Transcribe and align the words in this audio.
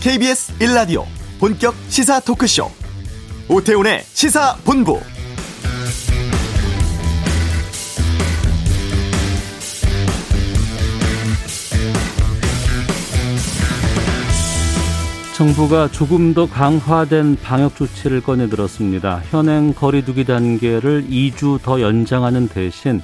KBS 0.00 0.54
1라디오 0.60 1.04
본격 1.38 1.74
시사 1.88 2.20
토크쇼 2.20 2.70
오태훈의 3.50 4.00
시사본부 4.04 4.98
정부가 15.36 15.88
조금 15.88 16.32
더 16.32 16.48
강화된 16.48 17.36
방역 17.42 17.76
조치를 17.76 18.22
꺼내들었습니다. 18.22 19.22
현행 19.30 19.74
거리두기 19.74 20.24
단계를 20.24 21.08
2주 21.10 21.60
더 21.62 21.82
연장하는 21.82 22.48
대신 22.48 23.02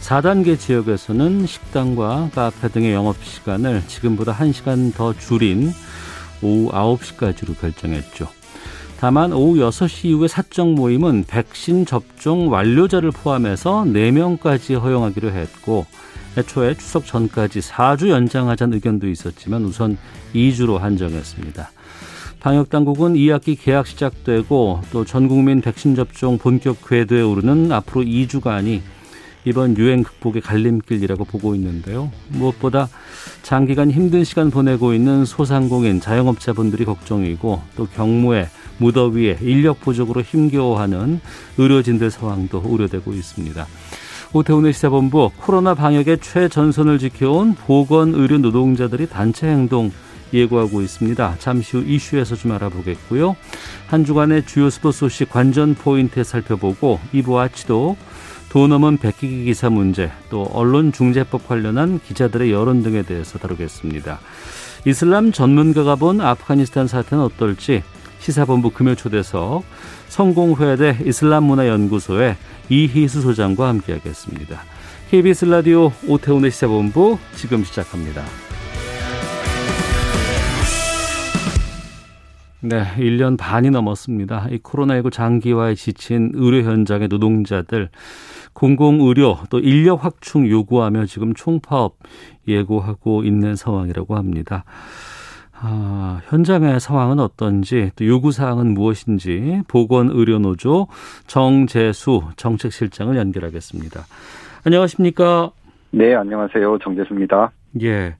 4단계 0.00 0.58
지역에서는 0.58 1.46
식당과 1.46 2.30
카페 2.34 2.68
등의 2.68 2.94
영업시간을 2.94 3.82
지금보다 3.86 4.34
1시간 4.34 4.94
더 4.94 5.12
줄인 5.12 5.72
오후 6.42 6.70
9시까지로 6.70 7.58
결정했죠. 7.60 8.28
다만 8.98 9.32
오후 9.32 9.56
6시 9.56 10.06
이후의 10.10 10.28
사적 10.28 10.74
모임은 10.74 11.24
백신 11.26 11.86
접종 11.86 12.52
완료자를 12.52 13.10
포함해서 13.10 13.84
4명까지 13.84 14.80
허용하기로 14.80 15.32
했고 15.32 15.86
애초에 16.38 16.74
추석 16.74 17.04
전까지 17.06 17.60
4주 17.60 18.08
연장하자는 18.08 18.74
의견도 18.74 19.08
있었지만 19.08 19.64
우선 19.64 19.98
2주로 20.34 20.78
한정했습니다. 20.78 21.70
방역 22.40 22.70
당국은 22.70 23.14
2학기 23.14 23.56
개학 23.60 23.86
시작되고 23.86 24.80
또 24.92 25.04
전 25.04 25.28
국민 25.28 25.60
백신 25.60 25.94
접종 25.94 26.38
본격 26.38 26.88
궤도에 26.88 27.22
오르는 27.22 27.70
앞으로 27.72 28.02
2주간이 28.02 28.80
이번 29.44 29.76
유행 29.76 30.02
극복의 30.04 30.42
갈림길이라고 30.42 31.24
보고 31.24 31.54
있는데요. 31.56 32.10
무엇보다 32.28 32.88
장기간 33.42 33.90
힘든 33.90 34.24
시간 34.24 34.50
보내고 34.50 34.94
있는 34.94 35.24
소상공인 35.24 36.00
자영업자분들이 36.00 36.84
걱정이고 36.84 37.62
또 37.76 37.86
경무에 37.86 38.48
무더위에 38.78 39.38
인력 39.40 39.80
부족으로 39.80 40.22
힘겨워하는 40.22 41.20
의료진들 41.58 42.10
상황도 42.10 42.58
우려되고 42.58 43.12
있습니다. 43.12 43.66
오태훈의 44.32 44.72
시사본부 44.72 45.30
코로나 45.38 45.74
방역의 45.74 46.18
최전선을 46.20 46.98
지켜온 46.98 47.54
보건의료 47.54 48.38
노동자들이 48.38 49.08
단체 49.08 49.46
행동 49.48 49.90
예고하고 50.32 50.80
있습니다. 50.80 51.36
잠시 51.38 51.76
후 51.76 51.84
이슈에서 51.84 52.36
좀 52.36 52.52
알아보겠고요. 52.52 53.36
한 53.88 54.04
주간의 54.04 54.46
주요 54.46 54.70
스포츠 54.70 55.00
소식 55.00 55.28
관전 55.28 55.74
포인트 55.74 56.24
살펴보고 56.24 56.98
2부 57.12 57.36
아치도 57.36 57.96
돈 58.52 58.68
넘은 58.68 58.98
백기기 58.98 59.44
기사 59.44 59.70
문제, 59.70 60.12
또 60.28 60.46
언론 60.52 60.92
중재법 60.92 61.48
관련한 61.48 61.98
기자들의 62.06 62.52
여론 62.52 62.82
등에 62.82 63.00
대해서 63.00 63.38
다루겠습니다. 63.38 64.20
이슬람 64.84 65.32
전문가가 65.32 65.96
본 65.96 66.20
아프가니스탄 66.20 66.86
사태는 66.86 67.24
어떨지 67.24 67.82
시사본부 68.18 68.68
금요 68.68 68.94
초대석 68.94 69.64
성공회대 70.08 70.98
이슬람문화연구소의 71.02 72.36
이희수 72.68 73.22
소장과 73.22 73.68
함께하겠습니다. 73.68 74.60
KBS 75.10 75.46
라디오 75.46 75.90
오태훈의 76.06 76.50
시사본부 76.50 77.16
지금 77.34 77.64
시작합니다. 77.64 78.22
네, 82.64 82.84
1년 82.96 83.36
반이 83.36 83.70
넘었습니다. 83.70 84.46
이 84.50 84.58
코로나19 84.58 85.10
장기화에 85.10 85.74
지친 85.74 86.30
의료 86.34 86.62
현장의 86.62 87.08
노동자들 87.08 87.88
공공의료 88.52 89.38
또 89.50 89.58
인력 89.58 90.04
확충 90.04 90.48
요구하며 90.48 91.06
지금 91.06 91.34
총파업 91.34 91.96
예고하고 92.46 93.24
있는 93.24 93.56
상황이라고 93.56 94.14
합니다. 94.14 94.62
아, 95.60 96.20
현장의 96.26 96.78
상황은 96.78 97.18
어떤지 97.18 97.90
또 97.96 98.06
요구 98.06 98.30
사항은 98.30 98.74
무엇인지 98.74 99.62
보건의료노조 99.66 100.86
정재수 101.26 102.22
정책실장을 102.36 103.16
연결하겠습니다. 103.16 104.02
안녕하십니까? 104.64 105.50
네, 105.90 106.14
안녕하세요. 106.14 106.78
정재수입니다. 106.78 107.50
예. 107.82 108.14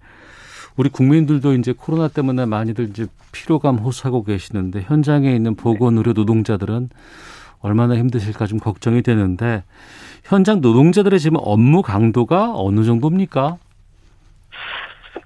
우리 0.76 0.88
국민들도 0.88 1.54
이제 1.54 1.72
코로나 1.72 2.08
때문에 2.08 2.46
많이들 2.46 2.88
이제 2.90 3.06
피로감 3.32 3.76
호소하고 3.76 4.24
계시는데 4.24 4.82
현장에 4.82 5.34
있는 5.34 5.54
보건 5.54 5.98
의료 5.98 6.12
노동자들은 6.12 6.90
얼마나 7.60 7.96
힘드실까 7.96 8.46
좀 8.46 8.58
걱정이 8.58 9.02
되는데 9.02 9.62
현장 10.24 10.60
노동자들의 10.60 11.18
지금 11.20 11.36
업무 11.40 11.82
강도가 11.82 12.52
어느 12.54 12.84
정도입니까? 12.84 13.58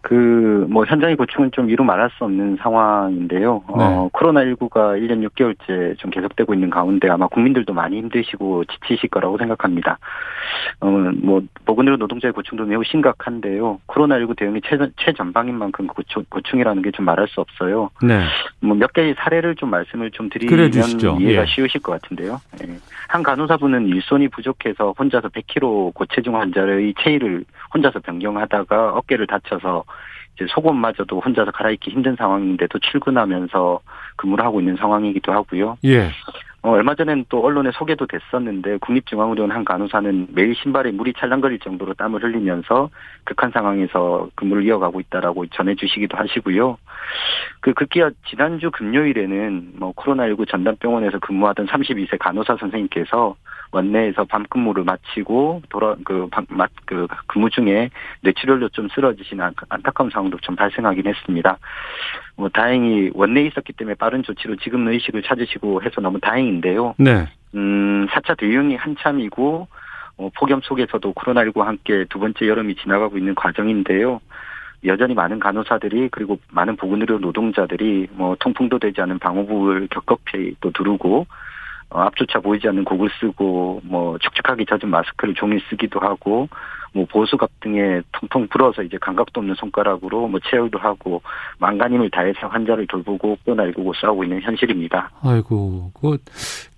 그, 0.09 0.69
뭐, 0.71 0.85
현장의 0.85 1.17
고충은 1.17 1.51
좀 1.51 1.69
이루 1.69 1.83
말할 1.83 2.11
수 2.11 2.23
없는 2.23 2.59
상황인데요. 2.63 3.65
네. 3.77 3.85
어, 3.85 4.09
코로나19가 4.13 4.97
1년 5.01 5.29
6개월째 5.29 5.99
좀 5.99 6.13
계속되고 6.13 6.55
있는 6.55 6.71
가운데 6.71 7.09
아마 7.09 7.27
국민들도 7.27 7.73
많이 7.73 7.97
힘드시고 7.99 8.67
지치실 8.67 9.11
거라고 9.11 9.37
생각합니다. 9.37 9.99
어, 10.79 10.87
뭐, 10.87 11.43
보건의료 11.65 11.97
노동자의 11.97 12.31
고충도 12.31 12.67
매우 12.67 12.85
심각한데요. 12.85 13.81
코로나19 13.89 14.37
대응이 14.37 14.61
최전, 14.65 14.93
최전방인 14.97 15.57
만큼 15.59 15.89
고충, 15.89 16.25
고충이라는 16.29 16.83
게 16.83 16.93
좀 16.93 17.05
말할 17.05 17.27
수 17.27 17.41
없어요. 17.41 17.91
네. 18.01 18.23
뭐, 18.61 18.77
몇 18.77 18.93
개의 18.93 19.17
사례를 19.19 19.57
좀 19.57 19.71
말씀을 19.71 20.13
좀 20.13 20.31
드리면 20.31 20.71
이해가 21.21 21.43
예. 21.43 21.47
쉬우실 21.47 21.83
것 21.83 22.01
같은데요. 22.01 22.41
네. 22.61 22.77
한 23.09 23.25
간호사분은 23.25 23.89
일손이 23.89 24.29
부족해서 24.29 24.95
혼자서 24.97 25.31
100kg 25.31 25.95
고체중 25.95 26.37
환자의 26.37 26.95
체위를 27.01 27.45
혼자서 27.75 27.99
변경하다가 27.99 28.93
어깨를 28.95 29.27
다쳐서 29.27 29.83
이제 30.37 30.47
속옷마저도 30.49 31.21
혼자서 31.21 31.51
갈아입기 31.51 31.91
힘든 31.91 32.15
상황인데도 32.17 32.79
출근하면서 32.79 33.81
근무를 34.17 34.45
하고 34.45 34.61
있는 34.61 34.77
상황이기도 34.77 35.33
하고요. 35.33 35.79
예. 35.85 36.11
어, 36.67 36.71
얼마 36.71 36.97
전엔 36.97 37.27
또 37.29 37.45
언론에 37.45 37.71
소개도 37.73 38.09
됐었는데 38.09 38.79
국립중앙의료원 38.79 39.53
한 39.53 39.65
간호사는 39.65 40.27
매일 40.33 40.53
신발에 40.57 40.91
물이 40.91 41.13
찰랑거릴 41.17 41.61
정도로 41.61 41.95
땀을 41.95 42.25
흘리면서 42.25 42.91
극한 43.23 43.53
상황에서 43.53 44.29
근무를 44.35 44.65
이어가고 44.65 44.99
있다라고 44.99 45.47
전해주시기도 45.47 46.17
하시고요. 46.17 46.77
그 47.61 47.73
급기야 47.73 48.11
지난주 48.29 48.73
금요일에는 48.73 49.75
뭐 49.77 49.93
코로나19 49.93 50.51
전담병원에서 50.51 51.21
근무하던 51.21 51.67
32세 51.67 52.19
간호사 52.19 52.57
선생님께서 52.57 53.37
원내에서 53.73 54.25
밤 54.25 54.45
근무를 54.45 54.85
마치고 54.85 55.63
돌아 55.69 55.97
그, 56.05 56.29
그 56.85 57.07
근무 57.27 57.51
중에 57.51 57.91
뇌출혈로 58.23 58.71
좀 58.71 58.89
쓰러지신 58.89 59.41
안타까운 59.69 60.11
상황도 60.11 60.39
좀 60.39 60.57
발생하긴 60.57 61.07
했습니다. 61.07 61.59
뭐 62.37 62.49
다행히 62.49 63.11
원내에 63.15 63.47
있었기 63.47 63.73
때문에 63.73 63.95
빠른 63.95 64.23
조치로 64.23 64.57
지금 64.57 64.87
의식을 64.89 65.23
찾으시고 65.23 65.83
해서 65.83 66.01
너무 66.01 66.21
다행인 66.21 66.56
데요. 66.61 66.95
네. 66.99 67.27
음, 67.55 68.07
4차 68.09 68.39
대응이 68.39 68.77
한참이고 68.77 69.69
어, 70.19 70.31
폭염 70.39 70.61
속에서도 70.63 71.13
코로나19와 71.13 71.65
함께 71.65 72.05
두 72.09 72.19
번째 72.19 72.47
여름이 72.49 72.77
지나가고 72.77 73.19
있는 73.19 73.35
과정인데요. 73.35 74.21
여전히 74.85 75.15
많은 75.15 75.39
간호사들이 75.39 76.11
그리고 76.11 76.39
많은 76.51 76.77
보건의료 76.77 77.19
노동자들이 77.19 78.09
뭐 78.13 78.37
통풍도 78.39 78.79
되지 78.79 79.01
않은 79.01 79.19
방호복을 79.19 79.89
겹겹이 79.89 80.57
또 80.61 80.71
두르고 80.71 81.27
어, 81.91 82.01
앞조차 82.01 82.41
보이지 82.41 82.69
않는 82.69 82.85
곡을 82.85 83.11
쓰고 83.21 83.81
뭐 83.85 84.19
축축하게 84.19 84.65
젖은 84.65 84.89
마스크를 84.89 85.35
종일 85.35 85.61
쓰기도 85.69 86.01
하고 86.01 86.49
뭐 86.97 87.05
보수갑 87.11 87.51
등에 87.61 88.01
통통 88.13 88.49
불어서 88.49 88.83
이제 88.83 88.97
감각도 88.99 89.41
없는 89.41 89.55
손가락으로 89.57 90.27
뭐 90.29 90.41
체열도 90.49 90.79
하고 90.79 91.21
망가님을 91.59 92.11
다해서 92.11 92.47
환자를 92.49 92.87
돌보고 92.87 93.37
껴날고 93.45 93.93
싸우고 94.01 94.25
있는 94.25 94.41
현실입니다. 94.41 95.11
아이고, 95.23 95.91
그 96.01 96.17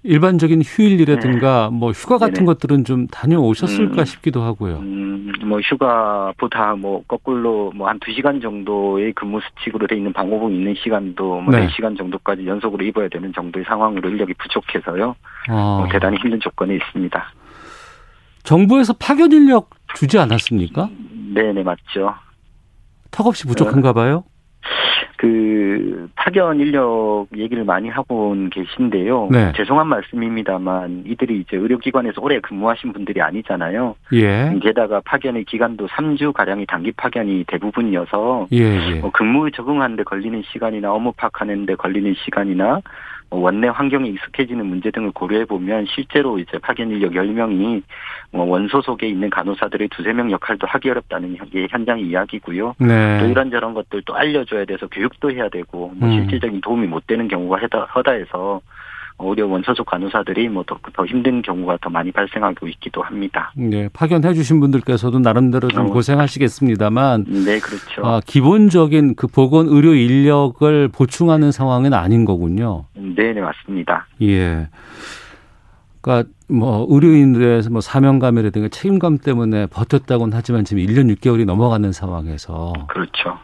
일반적인 0.03 0.63
휴일이라든가 0.65 1.69
네. 1.71 1.77
뭐 1.79 1.91
휴가 1.93 2.19
같은 2.19 2.35
네네. 2.35 2.47
것들은 2.47 2.85
좀 2.85 3.07
다녀오셨을까 3.07 4.03
음, 4.03 4.05
싶기도 4.05 4.43
하고요. 4.43 4.79
음, 4.79 5.33
뭐 5.45 5.61
휴가보다 5.61 6.75
뭐 6.75 7.03
거꾸로 7.07 7.71
뭐 7.75 7.87
한 7.89 7.99
두 8.01 8.13
시간 8.13 8.41
정도의 8.41 9.13
근무 9.13 9.41
수칙으로 9.41 9.87
돼 9.87 9.97
있는 9.97 10.13
방호복 10.13 10.53
있는 10.53 10.75
시간도 10.83 11.41
뭐 11.43 11.55
네. 11.55 11.67
4시간 11.69 11.97
정도까지 11.97 12.47
연속으로 12.47 12.85
입어야 12.85 13.09
되는 13.09 13.33
정도의 13.33 13.65
상황으로 13.67 14.09
인력이 14.09 14.35
부족해서요. 14.35 15.15
아. 15.49 15.53
뭐 15.81 15.89
대단히 15.91 16.17
힘든 16.19 16.41
조건에 16.41 16.75
있습니다. 16.77 17.33
정부에서 18.45 18.95
파견 18.95 19.31
인력 19.33 19.71
주지 19.95 20.19
않았습니까? 20.19 20.89
네네 21.35 21.63
맞죠. 21.63 22.15
턱없이 23.11 23.47
부족한가 23.47 23.93
봐요. 23.93 24.25
그 25.19 26.09
파견 26.15 26.61
인력 26.61 27.27
얘기를 27.37 27.65
많이 27.65 27.89
하고 27.89 28.37
계신데요. 28.51 29.29
네. 29.33 29.53
죄송한 29.57 29.89
말씀입니다만 29.89 31.03
이들이 31.07 31.41
이제 31.41 31.57
의료기관에서 31.57 32.21
오래 32.23 32.39
근무하신 32.39 32.93
분들이 32.93 33.21
아니잖아요. 33.21 33.97
예. 34.13 34.57
게다가 34.63 35.01
파견의 35.05 35.45
기간도 35.45 35.89
3주 35.89 36.33
가량이 36.33 36.67
단기 36.67 36.93
파견이 36.93 37.45
대부분이어서 37.49 38.47
예, 38.53 38.59
예. 38.59 39.01
뭐 39.01 39.11
근무 39.11 39.51
적응하는데 39.51 40.05
걸리는 40.05 40.41
시간이나 40.53 40.93
업무 40.93 41.13
파악하는데 41.17 41.75
걸리는 41.75 42.15
시간이나 42.25 42.81
원내 43.31 43.69
환경에 43.69 44.09
익숙해지는 44.09 44.65
문제 44.67 44.91
등을 44.91 45.13
고려해 45.13 45.45
보면 45.45 45.87
실제로 45.95 46.39
이제 46.39 46.59
파견 46.59 46.91
인력 46.91 47.13
10명이 47.13 47.83
뭐 48.31 48.45
원소 48.47 48.81
속에 48.81 49.07
있는 49.07 49.29
간호사들의 49.29 49.89
두세 49.89 50.13
명 50.13 50.31
역할도 50.31 50.67
하기 50.67 50.91
어렵다는 50.91 51.37
게 51.51 51.67
현장의 51.71 52.07
이야기고요. 52.07 52.75
네. 52.79 53.19
또 53.19 53.27
이런저런 53.27 53.75
것들도 53.75 54.15
알려줘야 54.15 54.65
돼서 54.65 54.87
교육도 54.89 55.31
해야 55.31 55.49
되고 55.49 55.93
뭐 55.97 56.09
음. 56.09 56.13
실질적인 56.15 56.61
도움이 56.63 56.87
못 56.87 57.07
되는 57.07 57.29
경우가 57.29 57.59
허다, 57.59 57.85
허다해서 57.95 58.61
오히려 59.19 59.47
원소속 59.47 59.87
간호사들이 59.87 60.49
뭐더 60.49 60.79
더 60.93 61.05
힘든 61.05 61.43
경우가 61.43 61.79
더 61.81 61.91
많이 61.91 62.13
발생하고 62.13 62.69
있기도 62.69 63.03
합니다. 63.03 63.53
예, 63.73 63.89
파견해 63.89 64.33
주신 64.35 64.61
분들께서도 64.61 65.19
나름대로 65.19 65.69
좀 65.69 65.87
어. 65.87 65.91
고생하시겠습니다만 65.91 67.25
네, 67.45 67.59
그렇죠. 67.59 68.07
아, 68.07 68.21
기본적인 68.25 69.17
그 69.17 69.27
보건 69.27 69.67
의료 69.69 69.95
인력을 69.95 70.89
보충하는 70.89 71.51
상황은 71.51 71.93
아닌 71.95 72.25
거군요. 72.25 72.85
네, 72.95 73.33
네, 73.33 73.41
맞습니다. 73.41 74.07
예. 74.23 74.69
그러니까 76.01 76.31
뭐 76.49 76.87
의료인들에서 76.89 77.71
뭐 77.71 77.81
사명감이라든가 77.81 78.69
책임감 78.69 79.19
때문에 79.19 79.67
버텼다고는 79.67 80.37
하지만 80.37 80.65
지금 80.65 80.83
1년 80.83 81.15
6개월이 81.17 81.45
넘어가는 81.45 81.91
상황에서 81.93 82.73
그렇죠. 82.89 83.39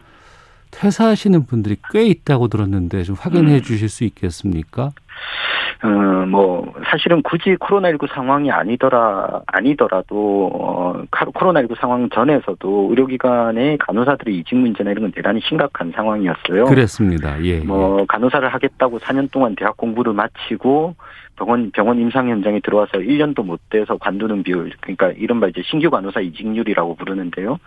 퇴사하시는 0.71 1.45
분들이 1.45 1.77
꽤 1.91 2.05
있다고 2.05 2.47
들었는데 2.47 3.03
좀 3.03 3.15
확인해 3.19 3.55
음. 3.55 3.61
주실 3.61 3.89
수 3.89 4.03
있겠습니까? 4.03 4.91
어, 5.83 5.87
뭐, 6.25 6.73
사실은 6.89 7.21
굳이 7.21 7.55
코로나19 7.57 8.11
상황이 8.13 8.49
아니더라, 8.51 9.41
아니더라도, 9.45 10.49
어, 10.53 11.03
카- 11.11 11.25
코로나19 11.25 11.77
상황 11.79 12.09
전에서도 12.09 12.87
의료기관의 12.89 13.77
간호사들의 13.79 14.37
이직 14.39 14.55
문제나 14.57 14.91
이런 14.91 15.03
건 15.03 15.11
대단히 15.11 15.41
심각한 15.47 15.91
상황이었어요. 15.95 16.65
그랬습니다. 16.65 17.39
예. 17.43 17.45
예. 17.45 17.59
뭐, 17.59 18.05
간호사를 18.07 18.47
하겠다고 18.53 18.99
4년 18.99 19.29
동안 19.31 19.55
대학 19.55 19.77
공부를 19.77 20.13
마치고 20.13 20.95
병원, 21.35 21.71
병원 21.71 21.99
임상 21.99 22.29
현장에 22.29 22.59
들어와서 22.61 22.93
1년도 22.93 23.45
못 23.45 23.59
돼서 23.69 23.97
관두는 23.97 24.43
비율, 24.43 24.71
그러니까 24.79 25.11
이른바 25.11 25.47
이제 25.47 25.61
신규 25.65 25.89
간호사 25.89 26.21
이직률이라고 26.21 26.95
부르는데요. 26.95 27.59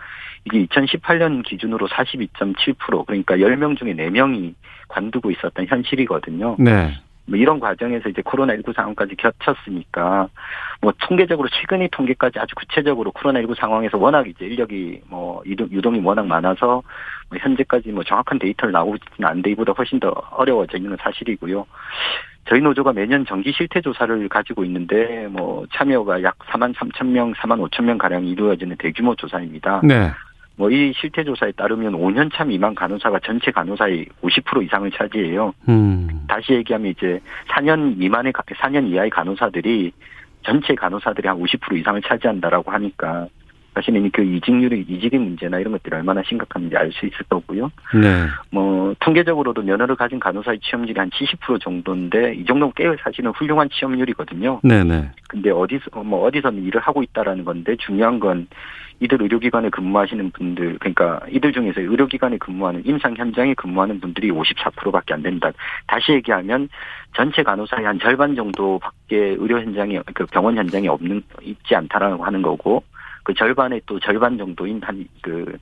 이게 0.45 0.65
2018년 0.65 1.43
기준으로 1.43 1.87
42.7%, 1.87 3.05
그러니까 3.05 3.37
10명 3.37 3.77
중에 3.77 3.93
4명이 3.93 4.53
관두고 4.87 5.31
있었던 5.31 5.67
현실이거든요. 5.67 6.55
네. 6.59 6.93
뭐 7.25 7.37
이런 7.37 7.59
과정에서 7.59 8.09
이제 8.09 8.23
코로나19 8.23 8.75
상황까지 8.75 9.15
겹쳤으니까 9.15 10.27
뭐 10.81 10.91
통계적으로 10.99 11.47
최근의 11.47 11.89
통계까지 11.91 12.39
아주 12.39 12.55
구체적으로 12.55 13.11
코로나19 13.11 13.55
상황에서 13.55 13.99
워낙 13.99 14.27
이제 14.27 14.45
인력이 14.45 15.01
뭐 15.07 15.43
유동이 15.45 15.99
워낙 15.99 16.25
많아서 16.25 16.81
뭐 17.29 17.37
현재까지 17.37 17.89
뭐 17.89 18.03
정확한 18.03 18.39
데이터를 18.39 18.71
나오지는 18.71 19.29
않는데 19.29 19.51
이보다 19.51 19.73
훨씬 19.73 19.99
더 19.99 20.09
어려워져 20.31 20.77
있는 20.77 20.89
건 20.89 20.97
사실이고요. 21.01 21.67
저희 22.49 22.61
노조가 22.61 22.93
매년 22.93 23.25
정기 23.27 23.51
실태 23.51 23.79
조사를 23.79 24.27
가지고 24.27 24.63
있는데 24.65 25.27
뭐 25.29 25.67
참여가 25.71 26.23
약 26.23 26.35
4만 26.39 26.73
3천 26.73 27.05
명, 27.07 27.31
4만 27.33 27.59
5천 27.69 27.83
명 27.83 27.97
가량 27.99 28.25
이루어지는 28.25 28.75
대규모 28.79 29.13
조사입니다. 29.15 29.81
네. 29.83 30.09
뭐 30.55 30.69
이 30.71 30.91
실태 30.95 31.23
조사에 31.23 31.51
따르면 31.53 31.93
5년 31.93 32.29
차 32.33 32.43
미만 32.43 32.73
간호사가 32.75 33.19
전체 33.23 33.49
간호사의 33.51 34.07
50% 34.23 34.65
이상을 34.65 34.91
차지해요. 34.91 35.53
음. 35.69 36.25
다시 36.27 36.53
얘기하면 36.53 36.91
이제 36.91 37.21
4년 37.49 37.95
미만의 37.97 38.33
가- 38.33 38.41
4년 38.43 38.89
이하의 38.89 39.09
간호사들이 39.11 39.91
전체 40.43 40.73
간호사들이 40.75 41.27
한 41.27 41.37
50% 41.39 41.77
이상을 41.77 42.01
차지한다라고 42.01 42.71
하니까 42.71 43.27
사실은 43.79 44.09
그 44.11 44.21
이직률이 44.21 44.85
이직의 44.87 45.19
문제나 45.19 45.59
이런 45.59 45.71
것들이 45.71 45.95
얼마나 45.95 46.21
심각한지 46.23 46.75
알 46.75 46.89
수 46.91 47.05
있을 47.05 47.19
거고요. 47.29 47.71
네. 47.93 48.25
뭐 48.49 48.95
통계적으로도 48.99 49.61
면허를 49.61 49.95
가진 49.95 50.19
간호사의 50.19 50.59
취업률이 50.59 50.99
한 50.99 51.09
70% 51.11 51.61
정도인데 51.61 52.33
이 52.33 52.43
정도면 52.45 52.73
꽤 52.75 52.83
사실은 53.03 53.31
훌륭한 53.31 53.69
취업률이거든요. 53.69 54.59
네, 54.63 54.83
네. 54.83 55.09
근데 55.29 55.51
어디서 55.51 56.03
뭐 56.03 56.25
어디서는 56.25 56.63
일을 56.63 56.81
하고 56.81 57.03
있다라는 57.03 57.45
건데 57.45 57.75
중요한 57.77 58.19
건 58.19 58.47
이들 58.99 59.21
의료기관에 59.21 59.69
근무하시는 59.69 60.31
분들 60.31 60.77
그러니까 60.79 61.21
이들 61.29 61.53
중에서 61.53 61.79
의료기관에 61.79 62.37
근무하는 62.37 62.85
임상 62.85 63.15
현장에 63.15 63.53
근무하는 63.53 63.99
분들이 63.99 64.29
54%밖에 64.31 65.13
안 65.13 65.21
된다. 65.21 65.51
다시 65.87 66.11
얘기하면 66.13 66.67
전체 67.15 67.43
간호사의 67.43 67.85
한 67.85 67.99
절반 67.99 68.35
정도밖에 68.35 69.37
의료 69.37 69.59
현장에 69.61 70.01
그 70.13 70.25
병원 70.25 70.57
현장에 70.57 70.87
없는 70.87 71.21
있지 71.43 71.75
않다라고 71.75 72.25
하는 72.25 72.41
거고 72.41 72.83
그 73.23 73.33
절반의 73.33 73.81
또 73.85 73.99
절반 73.99 74.37
정도인 74.37 74.81
한 74.83 75.07
그 75.21 75.57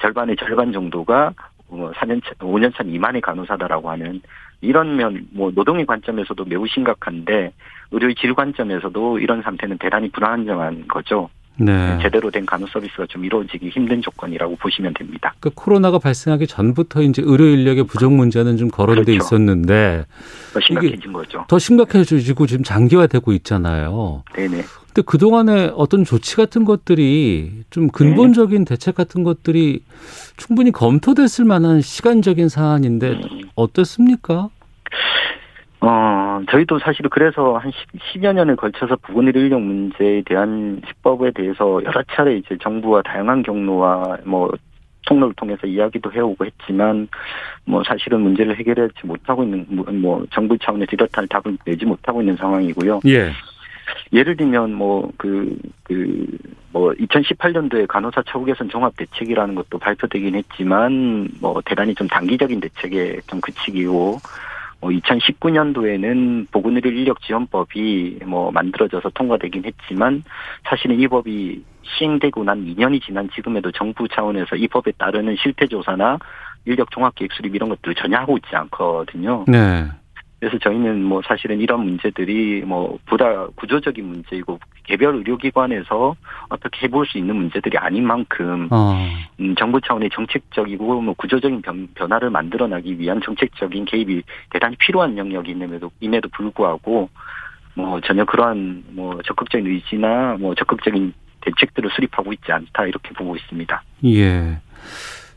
절반의 0.00 0.36
절반 0.36 0.72
정도가 0.72 1.32
뭐 1.68 1.90
4년 1.92 2.22
차, 2.24 2.32
5년 2.38 2.74
차 2.74 2.82
미만의 2.82 3.20
간호사다라고 3.20 3.90
하는 3.90 4.20
이런 4.60 4.96
면, 4.96 5.26
뭐, 5.30 5.52
노동의 5.54 5.86
관점에서도 5.86 6.44
매우 6.44 6.66
심각한데, 6.66 7.52
의료의 7.92 8.16
질 8.16 8.34
관점에서도 8.34 9.20
이런 9.20 9.42
상태는 9.42 9.78
대단히 9.78 10.10
불안정한 10.10 10.88
거죠. 10.88 11.30
네. 11.58 11.98
제대로 12.00 12.30
된 12.30 12.46
간호 12.46 12.66
서비스가 12.68 13.06
좀 13.06 13.24
이루어지기 13.24 13.68
힘든 13.70 14.00
조건이라고 14.00 14.56
보시면 14.56 14.94
됩니다. 14.94 15.34
그 15.40 15.50
코로나가 15.54 15.98
발생하기 15.98 16.46
전부터 16.46 17.02
이제 17.02 17.22
의료 17.24 17.44
인력의 17.46 17.84
부족 17.84 18.12
문제는 18.12 18.56
좀 18.56 18.70
거론돼 18.70 19.12
그렇죠. 19.12 19.24
있었는데 19.24 20.06
더 20.52 20.60
심각해진 20.60 21.12
거죠. 21.12 21.44
더 21.48 21.58
심각해지고 21.58 22.46
지금 22.46 22.62
장기화되고 22.64 23.32
있잖아요. 23.32 24.22
네네. 24.34 24.62
근데 24.86 25.02
그 25.04 25.18
동안에 25.18 25.72
어떤 25.74 26.04
조치 26.04 26.36
같은 26.36 26.64
것들이 26.64 27.64
좀 27.70 27.88
근본적인 27.88 28.64
대책 28.64 28.94
같은 28.94 29.22
것들이 29.22 29.82
충분히 30.36 30.70
검토됐을 30.70 31.44
만한 31.44 31.80
시간적인 31.80 32.48
사안인데 32.48 33.10
음. 33.10 33.42
어떻습니까? 33.54 34.48
어, 35.80 36.40
저희도 36.50 36.78
사실 36.80 37.08
그래서 37.08 37.56
한 37.56 37.70
10, 38.12 38.24
여 38.24 38.32
년을 38.32 38.56
걸쳐서 38.56 38.96
보건의료 38.96 39.40
인력 39.40 39.60
문제에 39.62 40.22
대한 40.26 40.80
식법에 40.86 41.30
대해서 41.32 41.80
여러 41.84 42.02
차례 42.10 42.36
이제 42.36 42.56
정부와 42.60 43.02
다양한 43.02 43.42
경로와 43.44 44.18
뭐 44.24 44.50
통로를 45.06 45.34
통해서 45.36 45.66
이야기도 45.66 46.12
해오고 46.12 46.44
했지만 46.44 47.08
뭐 47.64 47.82
사실은 47.84 48.20
문제를 48.20 48.56
해결하지 48.56 48.94
못하고 49.04 49.42
있는 49.44 49.64
뭐- 49.68 49.86
뭐 49.92 50.26
정부 50.32 50.58
차원에서 50.58 50.90
이렇다 50.92 51.22
할 51.22 51.28
답을 51.28 51.56
내지 51.64 51.84
못하고 51.86 52.20
있는 52.20 52.36
상황이고요. 52.36 53.00
예. 53.06 53.30
예를 54.12 54.36
들면 54.36 54.74
뭐 54.74 55.10
그 55.16 55.56
그 55.84 56.26
뭐 56.70 56.92
2018년도에 56.92 57.86
간호사 57.88 58.22
처우 58.26 58.44
개선 58.44 58.68
종합 58.68 58.94
대책이라는 58.98 59.54
것도 59.54 59.78
발표되긴 59.78 60.34
했지만 60.34 61.26
뭐 61.40 61.62
대단히 61.64 61.94
좀 61.94 62.06
단기적인 62.06 62.60
대책에 62.60 63.20
좀 63.26 63.40
그치기고 63.40 64.18
뭐 64.80 64.90
2019년도에는 64.90 66.50
보건의료 66.50 66.90
인력 66.90 67.20
지원법이 67.22 68.20
뭐 68.26 68.50
만들어져서 68.52 69.10
통과되긴 69.10 69.64
했지만 69.64 70.22
사실은 70.68 71.00
이 71.00 71.08
법이 71.08 71.64
시행되고 71.82 72.44
난 72.44 72.64
2년이 72.64 73.02
지난 73.02 73.28
지금에도 73.34 73.72
정부 73.72 74.06
차원에서 74.08 74.56
이 74.56 74.68
법에 74.68 74.92
따르는 74.92 75.36
실태 75.36 75.66
조사나 75.66 76.18
인력 76.64 76.90
종합 76.90 77.14
계획 77.14 77.32
수립 77.32 77.54
이런 77.54 77.68
것들을 77.70 77.94
전혀 77.94 78.18
하고 78.18 78.36
있지 78.36 78.54
않거든요. 78.54 79.44
네. 79.48 79.86
그래서 80.40 80.56
저희는 80.58 81.02
뭐 81.02 81.20
사실은 81.26 81.60
이런 81.60 81.84
문제들이 81.84 82.62
뭐 82.64 82.98
보다 83.06 83.46
구조적인 83.56 84.04
문제이고 84.04 84.60
개별 84.84 85.16
의료기관에서 85.16 86.14
어떻게 86.48 86.86
해볼 86.86 87.06
수 87.06 87.18
있는 87.18 87.36
문제들이 87.36 87.76
아닌 87.76 88.06
만큼 88.06 88.68
어. 88.70 88.94
음, 89.40 89.54
정부 89.56 89.80
차원의 89.80 90.10
정책적이고 90.12 91.00
뭐 91.00 91.14
구조적인 91.14 91.62
변, 91.62 91.88
변화를 91.94 92.30
만들어나기 92.30 92.98
위한 92.98 93.20
정책적인 93.20 93.84
개입이 93.86 94.22
대단히 94.50 94.76
필요한 94.76 95.18
영역임에도 95.18 95.90
임에도 96.00 96.28
불구하고 96.28 97.08
뭐 97.74 98.00
전혀 98.00 98.24
그러한 98.24 98.84
뭐 98.90 99.20
적극적인 99.24 99.66
의지나 99.66 100.36
뭐 100.38 100.54
적극적인 100.54 101.12
대책들을 101.40 101.90
수립하고 101.90 102.32
있지 102.32 102.52
않다 102.52 102.86
이렇게 102.86 103.10
보고 103.10 103.34
있습니다. 103.36 103.82
예. 104.06 104.58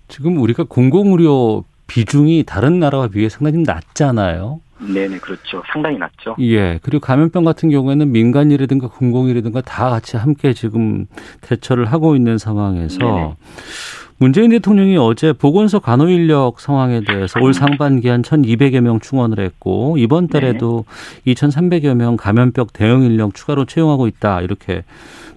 지금 0.07 0.37
우리가 0.37 0.65
공공의료 0.67 1.63
비중이 1.87 2.43
다른 2.45 2.79
나라와 2.79 3.07
비해 3.07 3.29
상당히 3.29 3.63
낮잖아요. 3.63 4.59
네네 4.81 5.19
그렇죠. 5.19 5.61
상당히 5.71 5.97
낮죠. 5.97 6.35
예. 6.39 6.79
그리고 6.81 6.99
감염병 7.01 7.43
같은 7.43 7.69
경우에는 7.69 8.11
민간이라든가 8.11 8.87
공공이라든가 8.87 9.61
다 9.61 9.89
같이 9.89 10.17
함께 10.17 10.53
지금 10.53 11.05
대처를 11.41 11.85
하고 11.85 12.15
있는 12.15 12.37
상황에서 12.37 12.97
네네. 12.97 13.35
문재인 14.17 14.51
대통령이 14.51 14.97
어제 14.97 15.33
보건소 15.33 15.79
간호 15.79 16.07
인력 16.07 16.59
상황에 16.59 17.01
대해서 17.03 17.39
올 17.41 17.55
상반기 17.55 18.07
한 18.07 18.21
1,200여 18.21 18.79
명 18.81 18.99
충원을 18.99 19.39
했고 19.39 19.97
이번 19.97 20.27
달에도 20.27 20.85
2,300여 21.25 21.95
명 21.95 22.17
감염병 22.17 22.67
대응 22.71 23.01
인력 23.01 23.33
추가로 23.33 23.65
채용하고 23.65 24.05
있다 24.05 24.41
이렇게 24.41 24.83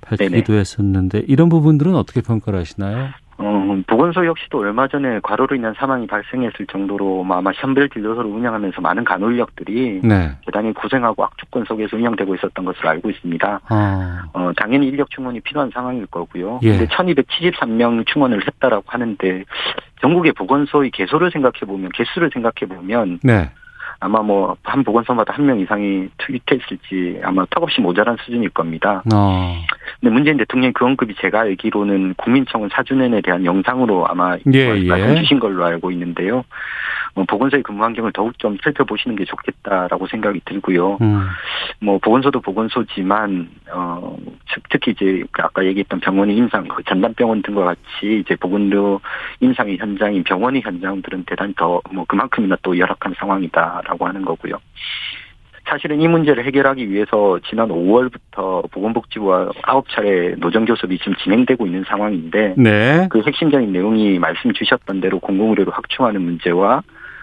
밝히기도 0.02 0.52
했었는데 0.52 1.22
이런 1.28 1.48
부분들은 1.48 1.94
어떻게 1.96 2.20
평가를 2.20 2.60
하시나요? 2.60 3.08
어, 3.38 3.82
보건소 3.86 4.24
역시도 4.26 4.58
얼마 4.60 4.86
전에 4.86 5.20
과로로 5.22 5.56
인한 5.56 5.74
사망이 5.76 6.06
발생했을 6.06 6.66
정도로 6.66 7.24
뭐 7.24 7.36
아마 7.36 7.52
션벨 7.52 7.88
진료소를 7.90 8.30
운영하면서 8.30 8.80
많은 8.80 9.04
간호 9.04 9.30
인력들이 9.30 10.00
네. 10.04 10.30
대단히 10.46 10.72
고생하고 10.72 11.24
악조건 11.24 11.64
속에서 11.64 11.96
운영되고 11.96 12.34
있었던 12.36 12.64
것으로 12.64 12.88
알고 12.90 13.10
있습니다. 13.10 13.60
아, 13.68 14.22
어, 14.32 14.52
당연히 14.56 14.86
인력 14.88 15.10
충원이 15.10 15.40
필요한 15.40 15.70
상황일 15.72 16.06
거고요. 16.06 16.60
예. 16.62 16.78
근데 16.78 16.86
1273명 16.94 18.06
충원을 18.06 18.46
했다라고 18.46 18.84
하는데 18.86 19.44
전국의 20.00 20.32
보건소의 20.32 20.90
개소를 20.90 21.30
생각해 21.30 21.60
보면 21.66 21.90
개수를 21.94 22.30
생각해 22.32 22.68
보면 22.68 23.18
네. 23.22 23.50
아마 24.00 24.20
뭐 24.20 24.56
한 24.64 24.82
보건소마다 24.84 25.32
한 25.32 25.46
명 25.46 25.60
이상이 25.60 26.08
투입했을지 26.18 27.20
아마 27.22 27.46
턱없이 27.50 27.80
모자란 27.80 28.16
수준일 28.24 28.50
겁니다. 28.50 29.02
어, 29.14 29.56
근데 30.04 30.12
문재인 30.12 30.36
대통령이 30.36 30.74
그 30.74 30.84
언급이 30.84 31.14
제가 31.18 31.40
알기로는 31.40 32.12
국민청원 32.18 32.68
4주년에 32.68 33.24
대한 33.24 33.42
영상으로 33.42 34.06
아마 34.06 34.36
예, 34.52 34.86
말씀 34.86 35.16
예. 35.16 35.20
주신 35.22 35.40
걸로 35.40 35.64
알고 35.64 35.90
있는데요. 35.92 36.44
뭐 37.14 37.24
보건소의 37.24 37.62
근무 37.62 37.82
환경을 37.82 38.12
더욱 38.12 38.38
좀 38.38 38.58
살펴보시는 38.62 39.16
게 39.16 39.24
좋겠다라고 39.24 40.06
생각이 40.08 40.42
들고요. 40.44 40.98
음. 41.00 41.26
뭐 41.80 41.96
보건소도 41.96 42.42
보건소지만 42.42 43.48
어 43.72 44.18
특히 44.68 44.92
이제 44.92 45.22
아까 45.38 45.64
얘기했던 45.64 46.00
병원의 46.00 46.36
임상, 46.36 46.68
그 46.68 46.82
전담병원 46.82 47.40
등과 47.40 47.64
같이 47.64 48.20
이제 48.20 48.36
보건료 48.36 49.00
임상의 49.40 49.78
현장인 49.78 50.22
병원의 50.22 50.60
현장들은 50.60 51.24
대단히 51.26 51.54
더 51.54 51.80
뭐 51.90 52.04
그만큼이나 52.04 52.56
또 52.62 52.76
열악한 52.76 53.14
상황이다라고 53.16 54.06
하는 54.06 54.22
거고요. 54.22 54.58
사실은 55.74 56.00
이 56.00 56.06
문제를 56.06 56.44
해결하기 56.44 56.88
위해서 56.88 57.40
지난 57.48 57.68
5월부터 57.68 58.70
보건복지부와 58.70 59.48
9차례 59.48 60.38
노정교섭이 60.38 60.98
지금 60.98 61.16
진행되고 61.16 61.66
있는 61.66 61.82
상황인데 61.88 62.54
네. 62.56 63.08
그 63.10 63.20
핵심적인 63.26 63.72
내용이 63.72 64.20
말씀 64.20 64.52
주셨던 64.52 65.00
대로 65.00 65.18
공공의료를 65.18 65.72
확충하는 65.72 66.22
문제와 66.22 66.82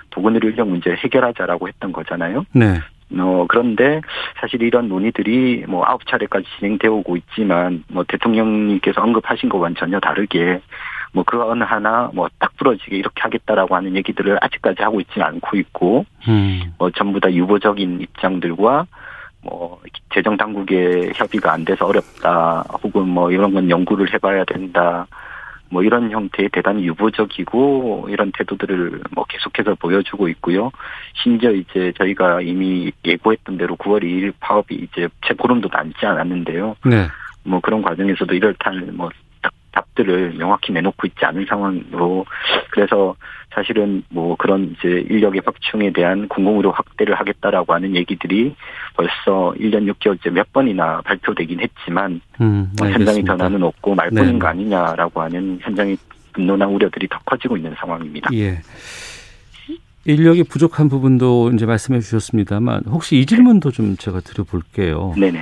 보건의료 0.10 0.50
인력 0.50 0.68
문제를 0.68 0.98
해결하자라고 0.98 1.70
했던 1.70 1.94
거잖아요. 1.94 2.46
네. 2.52 2.82
어, 3.18 3.46
그런데 3.48 4.02
사실 4.42 4.62
이런 4.62 4.90
논의들이 4.90 5.64
뭐 5.70 5.86
아홉 5.86 6.06
차례까지 6.06 6.46
진행되어 6.58 6.92
오고 6.92 7.16
있지만 7.18 7.86
뭐 7.88 8.04
대통령님께서 8.06 9.02
언급하신 9.02 9.48
것과는 9.48 9.78
전혀 9.78 9.98
다르게 10.02 10.60
뭐 11.14 11.24
그 11.24 11.42
어느 11.42 11.64
하나 11.64 12.10
뭐 12.14 12.30
딱 12.40 12.56
부러지게 12.58 12.98
이렇게 12.98 13.22
하겠다라고 13.22 13.76
하는 13.76 13.96
얘기들을 13.96 14.38
아직까지 14.42 14.82
하고 14.84 15.00
있지는 15.02 15.28
않고 15.28 15.58
있고 15.58 16.06
음. 16.28 16.74
뭐 16.78 16.90
전부 16.92 17.20
다 17.20 17.32
유보적인 17.32 18.02
입장들과 18.02 18.86
뭐 19.44 19.82
재정 20.14 20.38
당국의 20.38 21.14
협의가 21.16 21.52
안 21.54 21.66
돼서 21.66 21.86
어렵다 21.86 22.64
혹은 22.84 23.08
뭐 23.08 23.32
이런 23.32 23.54
건 23.54 23.70
연구를 23.70 24.14
해봐야 24.14 24.44
된다 24.46 25.08
뭐 25.70 25.84
이런 25.84 26.12
형태의 26.12 26.50
대단히 26.52 26.86
유보적이고 26.86 28.08
이런 28.10 28.32
태도들을 28.38 29.02
뭐 29.12 29.24
계속해서 29.30 29.76
보여주고 29.76 30.28
있고요. 30.28 30.70
심지어 31.24 31.52
이제 31.52 31.94
저희가 31.98 32.42
이미 32.42 32.92
예고했던 33.06 33.58
대로 33.58 33.78
9월 33.78 34.04
2일 34.04 34.34
파업이 34.42 34.76
이제 34.76 35.08
채 35.26 35.34
보름도 35.34 35.70
남지 35.72 36.06
않았는데요. 36.06 36.76
네. 36.86 37.08
뭐 37.44 37.62
그런 37.62 37.82
과정에서도 37.82 38.34
이럴탈 38.34 38.92
뭐 38.92 39.10
답들을 39.72 40.34
명확히 40.38 40.72
내놓고 40.72 41.08
있지 41.08 41.26
않은 41.26 41.46
상황으로 41.48 42.26
그래서 42.72 43.16
사실은 43.54 44.04
뭐 44.10 44.36
그런 44.36 44.76
이제 44.78 45.06
인력의 45.10 45.42
확충에 45.46 45.92
대한 45.92 46.28
공공의료 46.28 46.72
확대를 46.72 47.16
하겠다라고 47.16 47.74
하는 47.74 47.96
얘기들이 47.96 48.56
벌써 48.96 49.54
1년 49.58 49.92
6개월째 49.94 50.32
몇 50.32 50.52
번이나 50.54 51.02
발표되긴 51.02 51.60
했지만 51.60 52.22
음, 52.40 52.72
뭐 52.80 52.90
현장의 52.90 53.24
변화는 53.24 53.62
없고 53.64 53.96
말뿐인 53.96 54.34
네. 54.34 54.40
거 54.40 54.48
아니냐라고 54.48 55.22
하는 55.22 55.60
현장의 55.62 55.98
분노나 56.34 56.68
우려들이 56.68 57.08
더 57.10 57.20
커지고 57.26 57.58
있는 57.58 57.76
상황입니다. 57.78 58.30
예. 58.34 58.60
인력이 60.06 60.44
부족한 60.46 60.90
부분도 60.90 61.52
이제 61.54 61.66
말씀해 61.66 62.00
주셨습니다만 62.00 62.84
혹시 62.88 63.18
이 63.18 63.26
질문도 63.26 63.72
좀 63.72 63.98
제가 63.98 64.22
드려볼게요. 64.22 65.14
네네. 65.18 65.42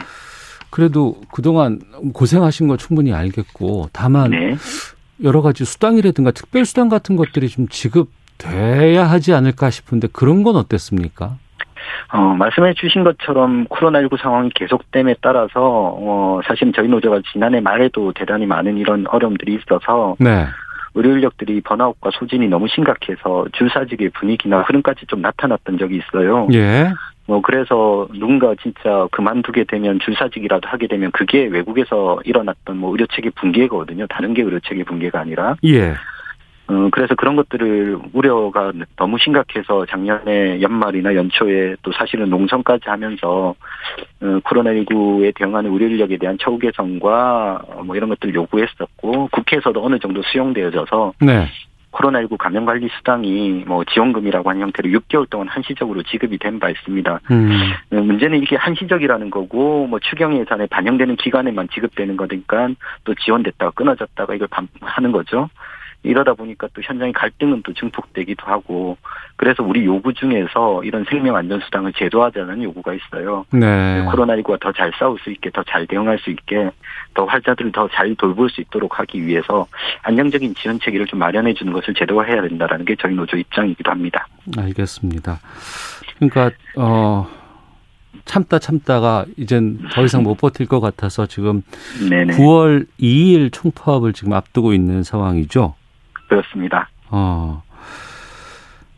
그래도 0.70 1.16
그동안 1.32 1.80
고생하신 2.14 2.68
거 2.68 2.78
충분히 2.78 3.14
알겠고 3.14 3.90
다만 3.92 4.32
네. 4.32 4.56
여러 5.24 5.42
가지 5.42 5.66
수당이라든가 5.66 6.32
특별 6.32 6.66
수당 6.66 6.90
같은 6.90 7.16
것들이 7.16 7.50
좀 7.50 7.68
지급돼야 7.68 9.04
하지 9.10 9.34
않을까 9.34 9.70
싶은데 9.70 10.08
그런 10.12 10.44
건 10.44 10.56
어땠습니까? 10.56 11.38
어, 12.12 12.20
말씀해 12.36 12.74
주신 12.74 13.04
것처럼 13.04 13.66
코로나19 13.66 14.20
상황이 14.20 14.50
계속됨에 14.56 15.16
따라서, 15.22 15.52
어, 15.56 16.40
사실 16.44 16.72
저희 16.74 16.88
노조가 16.88 17.22
지난해 17.32 17.60
말에도 17.60 18.12
대단히 18.14 18.46
많은 18.46 18.78
이런 18.78 19.06
어려움들이 19.08 19.56
있어서, 19.56 20.16
네. 20.20 20.46
의료 20.96 21.12
인력들이 21.12 21.62
번아웃과 21.62 22.10
소진이 22.14 22.48
너무 22.48 22.68
심각해서 22.68 23.46
줄사직의 23.54 24.10
분위기나 24.10 24.62
흐름까지 24.62 25.06
좀 25.06 25.22
나타났던 25.22 25.78
적이 25.78 25.98
있어요. 25.98 26.48
예. 26.54 26.92
뭐 27.30 27.42
그래서 27.42 28.08
누군가 28.12 28.56
진짜 28.60 29.08
그만두게 29.12 29.66
되면 29.66 30.00
줄사직이라도 30.00 30.68
하게 30.68 30.88
되면 30.88 31.12
그게 31.12 31.46
외국에서 31.46 32.20
일어났던 32.26 32.76
뭐 32.76 32.92
의료 32.92 33.06
체계 33.06 33.30
붕괴거든요. 33.30 34.08
다른 34.08 34.34
게 34.34 34.42
의료 34.42 34.60
체계 34.62 34.84
붕괴가 34.84 35.20
아니라. 35.20 35.56
예. 35.64 35.94
어, 36.70 36.90
그래서 36.92 37.14
그런 37.14 37.36
것들을 37.36 38.00
우려가 38.14 38.72
너무 38.96 39.20
심각해서 39.20 39.86
작년에 39.86 40.60
연말이나 40.60 41.14
연초에 41.14 41.76
또 41.84 41.92
사실은 41.92 42.32
농성까지 42.32 42.90
하면서 42.90 43.54
어, 44.22 44.40
코로나19에 44.44 45.32
대응하는 45.36 45.72
의료 45.72 45.86
인력에 45.86 46.18
대한 46.18 46.36
처우 46.42 46.58
개선과 46.58 47.62
뭐 47.86 47.96
이런 47.96 48.10
것들 48.10 48.30
을 48.30 48.36
요구했었고 48.36 49.30
국회에서도 49.32 49.86
어느 49.86 50.00
정도 50.00 50.24
수용되어져서 50.24 51.14
네. 51.22 51.48
코로나19 52.00 52.38
감염관리 52.38 52.90
수당이 52.98 53.64
뭐 53.68 53.84
지원금이라고 53.84 54.50
하는 54.50 54.62
형태로 54.62 54.90
6개월 55.00 55.30
동안 55.30 55.48
한시적으로 55.48 56.04
지급이 56.04 56.38
된 56.38 56.60
바 56.60 56.70
있습니다. 56.70 57.20
음. 57.32 57.50
네, 57.90 58.02
문제는 58.02 58.40
이게 58.42 58.58
한시적이라는 58.58 59.30
거고 59.30 59.88
뭐 59.88 60.00
추경 60.00 60.38
예산에 60.38 60.66
반영되는 60.68 61.16
기간에만 61.16 61.70
지급되는 61.74 62.18
거니까 62.18 62.70
또 63.06 63.16
지원됐다가 63.16 63.72
끊어졌다가 63.72 64.36
이걸 64.36 64.48
하는 64.82 65.12
거죠. 65.14 65.50
이러다 66.04 66.34
보니까 66.34 66.68
또 66.74 66.82
현장의 66.82 67.14
갈등은 67.14 67.62
또 67.64 67.74
증폭되기도 67.74 68.46
하고 68.46 68.98
그래서 69.36 69.64
우리 69.64 69.86
요구 69.86 70.14
중에서 70.14 70.84
이런 70.84 71.06
생명 71.10 71.36
안전 71.36 71.60
수당을 71.60 71.92
제도화하자는 71.94 72.64
요구가 72.64 72.94
있어요. 72.94 73.46
네. 73.52 74.06
코로나19가 74.06 74.60
더잘 74.62 74.92
싸울 74.98 75.20
수 75.20 75.30
있게 75.32 75.50
더 75.50 75.64
잘 75.64 75.86
대응할 75.88 76.18
수 76.20 76.30
있게 76.30 76.72
더 77.14 77.26
환자들을 77.26 77.72
더 77.74 77.88
잘 77.90 78.16
돌볼 78.16 78.50
수 78.50 78.62
있도록 78.62 79.00
하기 79.00 79.26
위해서 79.26 79.68
안정적인 80.04 80.56
지원 80.56 80.80
체계를 80.80 81.06
좀 81.06 81.20
마련해 81.20 81.54
주는 81.54 81.74
것을 81.74 81.94
제도화해야 81.94 82.42
된다라는 82.44 82.86
게 82.86 82.96
저희 83.00 83.14
노조 83.14 83.36
입장이기도 83.38 83.92
합니다. 83.92 84.28
알겠습니다. 84.58 85.40
그러니까 86.18 86.52
어 86.78 87.28
참다 88.26 88.60
참다가 88.60 89.26
이젠 89.38 89.80
더 89.92 90.04
이상 90.04 90.24
못 90.24 90.36
버틸 90.36 90.66
것 90.66 90.80
같아서 90.80 91.26
지금 91.26 91.62
네네. 92.10 92.38
9월 92.38 92.86
2일 93.00 93.52
총파업을 93.52 94.14
지금 94.14 94.34
앞두고 94.34 94.74
있는 94.74 95.04
상황이죠. 95.04 95.76
그렇습니다. 96.30 96.88
어. 97.10 97.62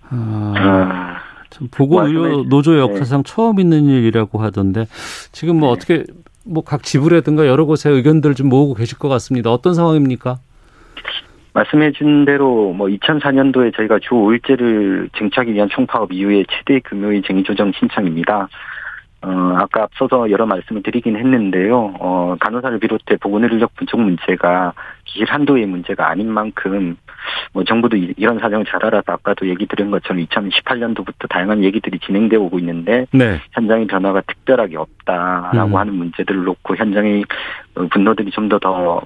아, 0.10 1.18
아참 1.46 1.68
보고 1.72 2.02
의료 2.02 2.44
노조 2.44 2.78
역사상 2.78 3.24
네. 3.24 3.32
처음 3.32 3.60
있는 3.60 3.86
일이라고 3.86 4.40
하던데 4.40 4.86
지금 5.32 5.58
뭐 5.60 5.70
네. 5.70 5.74
어떻게 5.74 6.04
뭐 6.46 6.64
각 6.64 6.84
지부라든가 6.84 7.48
여러 7.48 7.66
곳에 7.66 7.90
의견들 7.90 8.36
좀 8.36 8.50
모으고 8.50 8.74
계실 8.74 8.98
것 8.98 9.10
같습니다. 9.10 9.52
어떤 9.52 9.74
상황입니까? 9.74 10.38
말씀해 11.54 11.92
준 11.92 12.24
대로 12.26 12.72
뭐 12.74 12.88
2004년도에 12.88 13.76
저희가 13.76 14.00
주 14.00 14.12
5일제를 14.12 15.10
쟁취하기 15.18 15.54
위한 15.54 15.68
총파업 15.70 16.14
이후에 16.14 16.46
최대 16.50 16.80
금요일 16.80 17.22
쟁의 17.24 17.44
조정 17.44 17.72
신청입니다. 17.74 18.48
어, 19.24 19.56
아까 19.60 19.84
앞서서 19.84 20.32
여러 20.32 20.46
말씀을 20.46 20.82
드리긴 20.82 21.16
했는데요. 21.18 21.94
어, 22.00 22.36
간호사를 22.40 22.80
비롯해 22.80 23.18
보건의료력 23.20 23.76
부족 23.76 24.00
문제가 24.00 24.74
기실 25.12 25.30
한도의 25.30 25.66
문제가 25.66 26.10
아닌 26.10 26.32
만큼 26.32 26.96
뭐 27.54 27.64
정부도 27.64 27.98
이런 27.98 28.40
사정을 28.40 28.66
잘 28.66 28.84
알아서 28.86 29.14
아까도 29.14 29.48
얘기 29.48 29.66
드린 29.66 29.92
것처럼 29.92 30.24
2018년도부터 30.26 31.30
다양한 31.30 31.64
얘기들이 31.64 32.00
진행되어 32.00 32.40
오고 32.40 32.60
있는데 32.60 33.06
네. 33.12 33.40
현장의 33.52 33.88
변화가 33.88 34.22
특별하게 34.22 34.78
없다라고 34.78 35.72
음. 35.72 35.76
하는 35.76 35.94
문제들을 35.96 36.44
놓고 36.44 36.76
현장의 36.76 37.26
분노들이 37.92 38.32
좀 38.32 38.50
더 38.50 38.60
더 38.60 39.02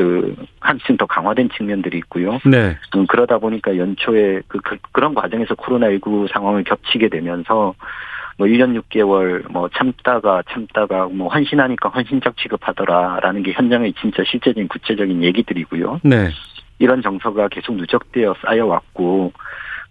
그, 0.00 0.34
한층 0.60 0.96
더 0.96 1.04
강화된 1.04 1.50
측면들이 1.50 1.98
있고요. 1.98 2.38
네. 2.46 2.76
음, 2.96 3.06
그러다 3.06 3.36
보니까 3.36 3.76
연초에 3.76 4.40
그, 4.48 4.58
그, 4.64 4.78
그런 4.92 5.14
과정에서 5.14 5.54
코로나19 5.54 6.32
상황을 6.32 6.64
겹치게 6.64 7.10
되면서 7.10 7.74
뭐 8.40 8.46
1년 8.46 8.74
6개월 8.80 9.46
뭐 9.52 9.68
참다가 9.68 10.42
참다가 10.48 11.06
뭐 11.12 11.28
헌신하니까 11.28 11.90
헌신적 11.90 12.38
취급하더라라는 12.38 13.42
게 13.42 13.52
현장의 13.52 13.92
진짜 14.00 14.22
실제적인 14.24 14.66
구체적인 14.66 15.22
얘기들이고요. 15.22 16.00
네. 16.04 16.30
이런 16.78 17.02
정서가 17.02 17.48
계속 17.48 17.76
누적되어 17.76 18.34
쌓여왔고 18.40 19.34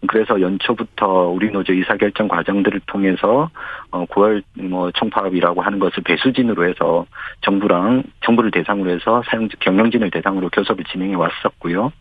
그래서 0.08 0.40
연초부터 0.40 1.28
우리 1.28 1.52
노조 1.52 1.74
의사결정 1.74 2.28
과정들을 2.28 2.82
통해서 2.86 3.50
어 3.92 4.06
9월 4.06 4.42
뭐 4.54 4.92
총파업이라고 4.92 5.62
하는 5.62 5.80
것을 5.80 6.04
배수진으로 6.04 6.68
해서 6.68 7.06
정부랑 7.42 8.04
정부를 8.22 8.52
대상으로 8.52 8.92
해서 8.92 9.22
사용 9.30 9.48
경영진을 9.60 10.10
대상으로 10.12 10.50
교섭을 10.50 10.86
진행해 10.86 11.16
왔었고요. 11.16 11.92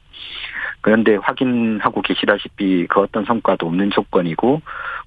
그런데 0.81 1.17
확인하고 1.17 2.03
계시다시피 2.03 2.87
그 2.89 3.01
어떤 3.01 3.25
성과도 3.25 3.67
없는 3.67 3.91
조건이고 3.91 4.63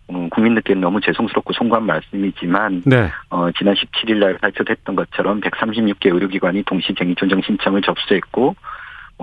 음, 0.10 0.30
국민들께는 0.30 0.82
너무 0.82 1.00
죄송스럽고 1.00 1.54
송구한 1.54 1.86
말씀이지만 1.86 2.84
네. 2.86 3.10
어, 3.30 3.50
지난 3.58 3.74
17일 3.76 4.18
날 4.18 4.38
발표됐던 4.38 4.96
것처럼 4.96 5.40
136개 5.40 6.14
의료기관이 6.14 6.64
동시 6.64 6.94
쟁의 6.94 7.16
조정 7.16 7.42
신청을 7.42 7.82
접수했고 7.82 8.50
어, 8.50 8.54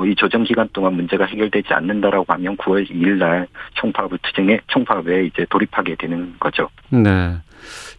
이 0.07 0.15
조정 0.15 0.45
기간 0.45 0.69
동안 0.73 0.95
문제가 0.95 1.25
해결되지 1.27 1.73
않는다라고 1.73 2.25
하면 2.29 2.57
9월 2.57 2.89
2일 2.91 3.19
날 3.19 3.47
총파업을 3.75 4.19
투쟁에 4.23 4.61
총파업에 4.69 5.27
이제 5.27 5.47
돌입하게 5.49 5.97
되는 5.97 6.35
거죠. 6.39 6.69
네. 6.91 7.37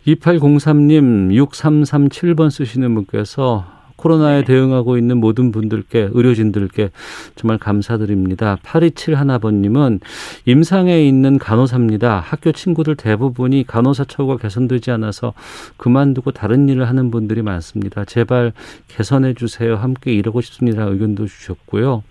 2803님 0.07 1.31
6337번 1.31 2.49
쓰시는 2.49 2.93
분께서 2.95 3.78
코로나에 3.99 4.41
네. 4.41 4.45
대응하고 4.45 4.97
있는 4.97 5.17
모든 5.17 5.51
분들께 5.51 6.09
의료진들께 6.13 6.91
정말 7.35 7.57
감사드립니다. 7.57 8.57
827 8.63 9.15
하나번님은 9.15 9.99
임상에 10.45 11.05
있는 11.05 11.37
간호사입니다. 11.37 12.19
학교 12.19 12.51
친구들 12.53 12.95
대부분이 12.95 13.65
간호사 13.67 14.05
처우가 14.05 14.37
개선되지 14.37 14.91
않아서 14.91 15.33
그만두고 15.77 16.31
다른 16.31 16.69
일을 16.69 16.87
하는 16.87 17.11
분들이 17.11 17.41
많습니다. 17.41 18.05
제발 18.05 18.53
개선해 18.87 19.33
주세요. 19.33 19.75
함께 19.75 20.13
일하고 20.13 20.39
싶습니다. 20.41 20.83
의견도 20.85 21.27
주셨고요. 21.27 22.03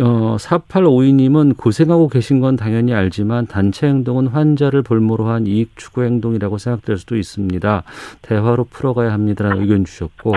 어, 0.00 0.36
4852님은 0.38 1.56
고생하고 1.56 2.08
계신 2.08 2.40
건 2.40 2.56
당연히 2.56 2.94
알지만 2.94 3.46
단체 3.46 3.86
행동은 3.88 4.28
환자를 4.28 4.82
볼모로 4.82 5.26
한 5.26 5.46
이익 5.46 5.72
추구 5.76 6.04
행동이라고 6.04 6.58
생각될 6.58 6.98
수도 6.98 7.16
있습니다. 7.16 7.82
대화로 8.22 8.64
풀어가야 8.70 9.12
합니다라는 9.12 9.62
의견 9.62 9.84
주셨고 9.84 10.34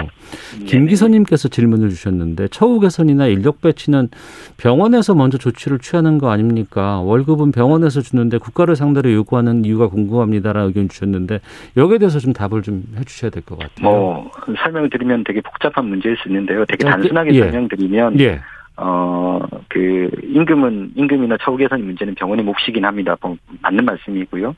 김기선님께서 0.66 1.48
질문을 1.50 1.90
주셨는데 1.90 2.48
처우 2.48 2.80
개선이나 2.80 3.28
인력 3.28 3.62
배치는 3.62 4.10
병원에서 4.58 5.14
먼저 5.14 5.38
조치를 5.38 5.80
취하는 5.80 6.18
거 6.18 6.32
아닙니까? 6.32 7.00
월급은 7.02 7.52
병원에서 7.52 8.02
주는데 8.02 8.38
국가를 8.40 8.76
상대로 8.76 9.12
요구하는 9.12 9.64
이유가 9.66 9.88
궁금합니다라는 9.88 10.68
의견 10.70 10.90
주셨는데 10.90 11.40
여기에 11.78 11.98
대해서 12.00 12.20
좀 12.20 12.34
답을 12.34 12.62
좀 12.64 12.84
해주셔야 12.98 13.30
될 13.30 13.42
것 13.44 13.58
같아요. 13.58 13.72
뭐 13.82 14.32
설명을 14.64 14.90
드리면 14.90 15.24
되게 15.24 15.42
복잡한 15.42 15.86
문제일 15.86 16.16
수 16.18 16.28
있는데요. 16.30 16.64
되게 16.66 16.86
단순하게 16.86 17.34
예. 17.34 17.40
설명드리면. 17.40 18.20
예. 18.20 18.40
어, 18.84 19.40
그, 19.70 20.10
임금은, 20.24 20.94
임금이나 20.96 21.38
처우 21.42 21.56
개선 21.56 21.86
문제는 21.86 22.16
병원의 22.16 22.44
몫이긴 22.44 22.84
합니다. 22.84 23.16
뭐, 23.22 23.38
맞는 23.62 23.86
말씀이고요. 23.86 24.56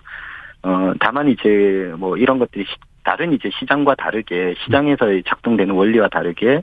어, 0.63 0.93
다만 0.99 1.27
이제 1.27 1.93
뭐 1.97 2.15
이런 2.15 2.39
것들이 2.39 2.65
다른 3.03 3.33
이제 3.33 3.49
시장과 3.59 3.95
다르게 3.95 4.55
시장에서 4.63 5.07
작동되는 5.25 5.75
원리와 5.75 6.07
다르게 6.07 6.61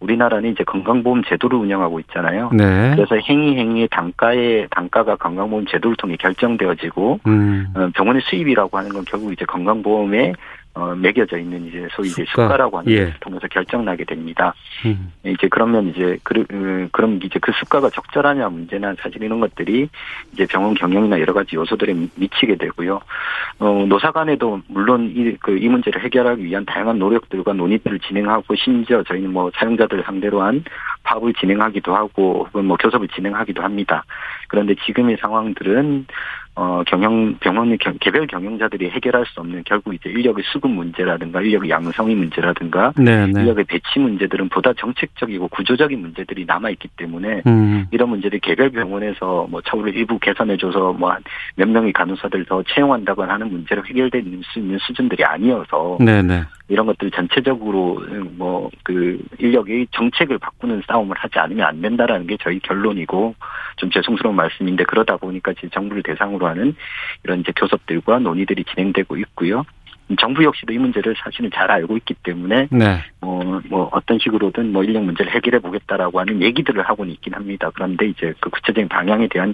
우리나라는 0.00 0.50
이제 0.50 0.64
건강보험 0.64 1.22
제도를 1.24 1.56
운영하고 1.58 2.00
있잖아요. 2.00 2.50
네. 2.52 2.94
그래서 2.96 3.16
행위 3.28 3.56
행위의 3.56 3.88
단가의 3.88 4.66
단가가 4.70 5.14
건강보험 5.16 5.66
제도를 5.66 5.96
통해 5.96 6.16
결정되어지고 6.16 7.20
음. 7.26 7.66
어, 7.74 7.88
병원의 7.94 8.20
수입이라고 8.22 8.76
하는 8.76 8.90
건 8.90 9.04
결국 9.06 9.32
이제 9.32 9.44
건강보험의 9.44 10.34
어, 10.76 10.94
매겨져 10.94 11.38
있는 11.38 11.66
이제 11.66 11.88
소위 11.92 12.08
이제 12.08 12.22
수가. 12.26 12.42
수가라고 12.42 12.78
하는 12.78 12.92
예. 12.92 12.98
것을 12.98 13.14
통해서 13.20 13.48
결정나게 13.48 14.04
됩니다. 14.04 14.54
음. 14.84 15.10
이제 15.24 15.48
그러면 15.48 15.88
이제 15.88 16.18
그, 16.22 16.44
음, 16.52 16.90
그럼 16.92 17.18
이제 17.22 17.38
그 17.40 17.50
수가가 17.52 17.88
적절하냐 17.88 18.50
문제나 18.50 18.94
사실 19.00 19.22
이런 19.22 19.40
것들이 19.40 19.88
이제 20.34 20.44
병원 20.44 20.74
경영이나 20.74 21.18
여러 21.18 21.32
가지 21.32 21.56
요소들에 21.56 21.94
미치게 22.16 22.56
되고요. 22.56 23.00
어, 23.60 23.86
노사 23.88 24.12
간에도 24.12 24.60
물론 24.68 25.10
이, 25.16 25.34
그, 25.40 25.56
이 25.56 25.66
문제를 25.66 26.04
해결하기 26.04 26.44
위한 26.44 26.66
다양한 26.66 26.98
노력들과 26.98 27.54
논의들을 27.54 27.98
진행하고 28.00 28.54
심지어 28.56 29.02
저희는 29.02 29.32
뭐 29.32 29.50
사용자들 29.54 30.02
상대로 30.04 30.42
한 30.42 30.62
파업을 31.04 31.32
진행하기도 31.34 31.96
하고 31.96 32.48
혹은 32.48 32.66
뭐 32.66 32.76
교섭을 32.76 33.08
진행하기도 33.08 33.62
합니다. 33.62 34.04
그런데 34.48 34.74
지금의 34.84 35.16
상황들은 35.22 36.06
어, 36.56 36.82
경영, 36.86 37.34
병원의 37.40 37.78
경, 37.78 37.96
개별 38.00 38.26
경영자들이 38.26 38.90
해결할 38.90 39.24
수 39.26 39.40
없는 39.40 39.62
결국 39.64 39.94
이제 39.94 40.10
인력의 40.10 40.44
수급 40.46 40.70
문제라든가 40.70 41.40
인력의 41.40 41.70
양성의 41.70 42.14
문제라든가 42.14 42.92
네네. 42.96 43.32
네. 43.32 43.40
인력의 43.42 43.64
배치 43.64 43.98
문제들은 43.98 44.48
보다 44.48 44.72
정책적이고 44.72 45.48
구조적인 45.48 46.00
문제들이 46.00 46.44
남아있기 46.46 46.88
때문에 46.96 47.42
음. 47.46 47.86
이런 47.90 48.08
문제들이 48.08 48.40
개별 48.40 48.70
병원에서 48.70 49.46
뭐 49.50 49.60
차후를 49.62 49.94
일부 49.94 50.18
개선해줘서 50.18 50.92
뭐 50.92 51.16
몇 51.54 51.68
명의 51.68 51.92
간호사들 51.92 52.44
더 52.44 52.62
채용한다거나 52.62 53.34
하는 53.34 53.50
문제로 53.50 53.84
해결될 53.84 54.24
수 54.52 54.58
있는 54.58 54.78
수준들이 54.78 55.24
아니어서 55.24 55.98
네네. 56.00 56.42
네. 56.68 56.74
이런 56.74 56.86
것들 56.86 57.10
전체적으로 57.10 58.00
뭐 58.36 58.70
그 58.86 59.18
인력의 59.38 59.88
정책을 59.90 60.38
바꾸는 60.38 60.82
싸움을 60.86 61.16
하지 61.18 61.40
않으면 61.40 61.66
안 61.66 61.80
된다라는 61.80 62.28
게 62.28 62.36
저희 62.40 62.60
결론이고 62.60 63.34
좀 63.76 63.90
죄송스러운 63.90 64.36
말씀인데 64.36 64.84
그러다 64.84 65.16
보니까 65.16 65.52
지금 65.54 65.70
정부를 65.70 66.04
대상으로 66.04 66.46
하는 66.46 66.76
이런 67.24 67.40
이제 67.40 67.52
교섭들과 67.56 68.20
논의들이 68.20 68.62
진행되고 68.62 69.16
있고요. 69.16 69.64
정부 70.20 70.44
역시도 70.44 70.72
이 70.72 70.78
문제를 70.78 71.16
사실은 71.18 71.50
잘 71.52 71.68
알고 71.68 71.96
있기 71.96 72.14
때문에 72.22 72.68
네. 72.70 73.02
뭐, 73.20 73.60
뭐 73.68 73.88
어떤 73.90 74.20
식으로든 74.20 74.70
뭐 74.70 74.84
인력 74.84 75.02
문제를 75.02 75.32
해결해 75.32 75.58
보겠다라고 75.58 76.20
하는 76.20 76.40
얘기들을 76.42 76.80
하고는 76.80 77.12
있긴 77.14 77.34
합니다. 77.34 77.70
그런데 77.74 78.06
이제 78.06 78.32
그 78.38 78.48
구체적인 78.50 78.88
방향에 78.88 79.26
대한 79.26 79.52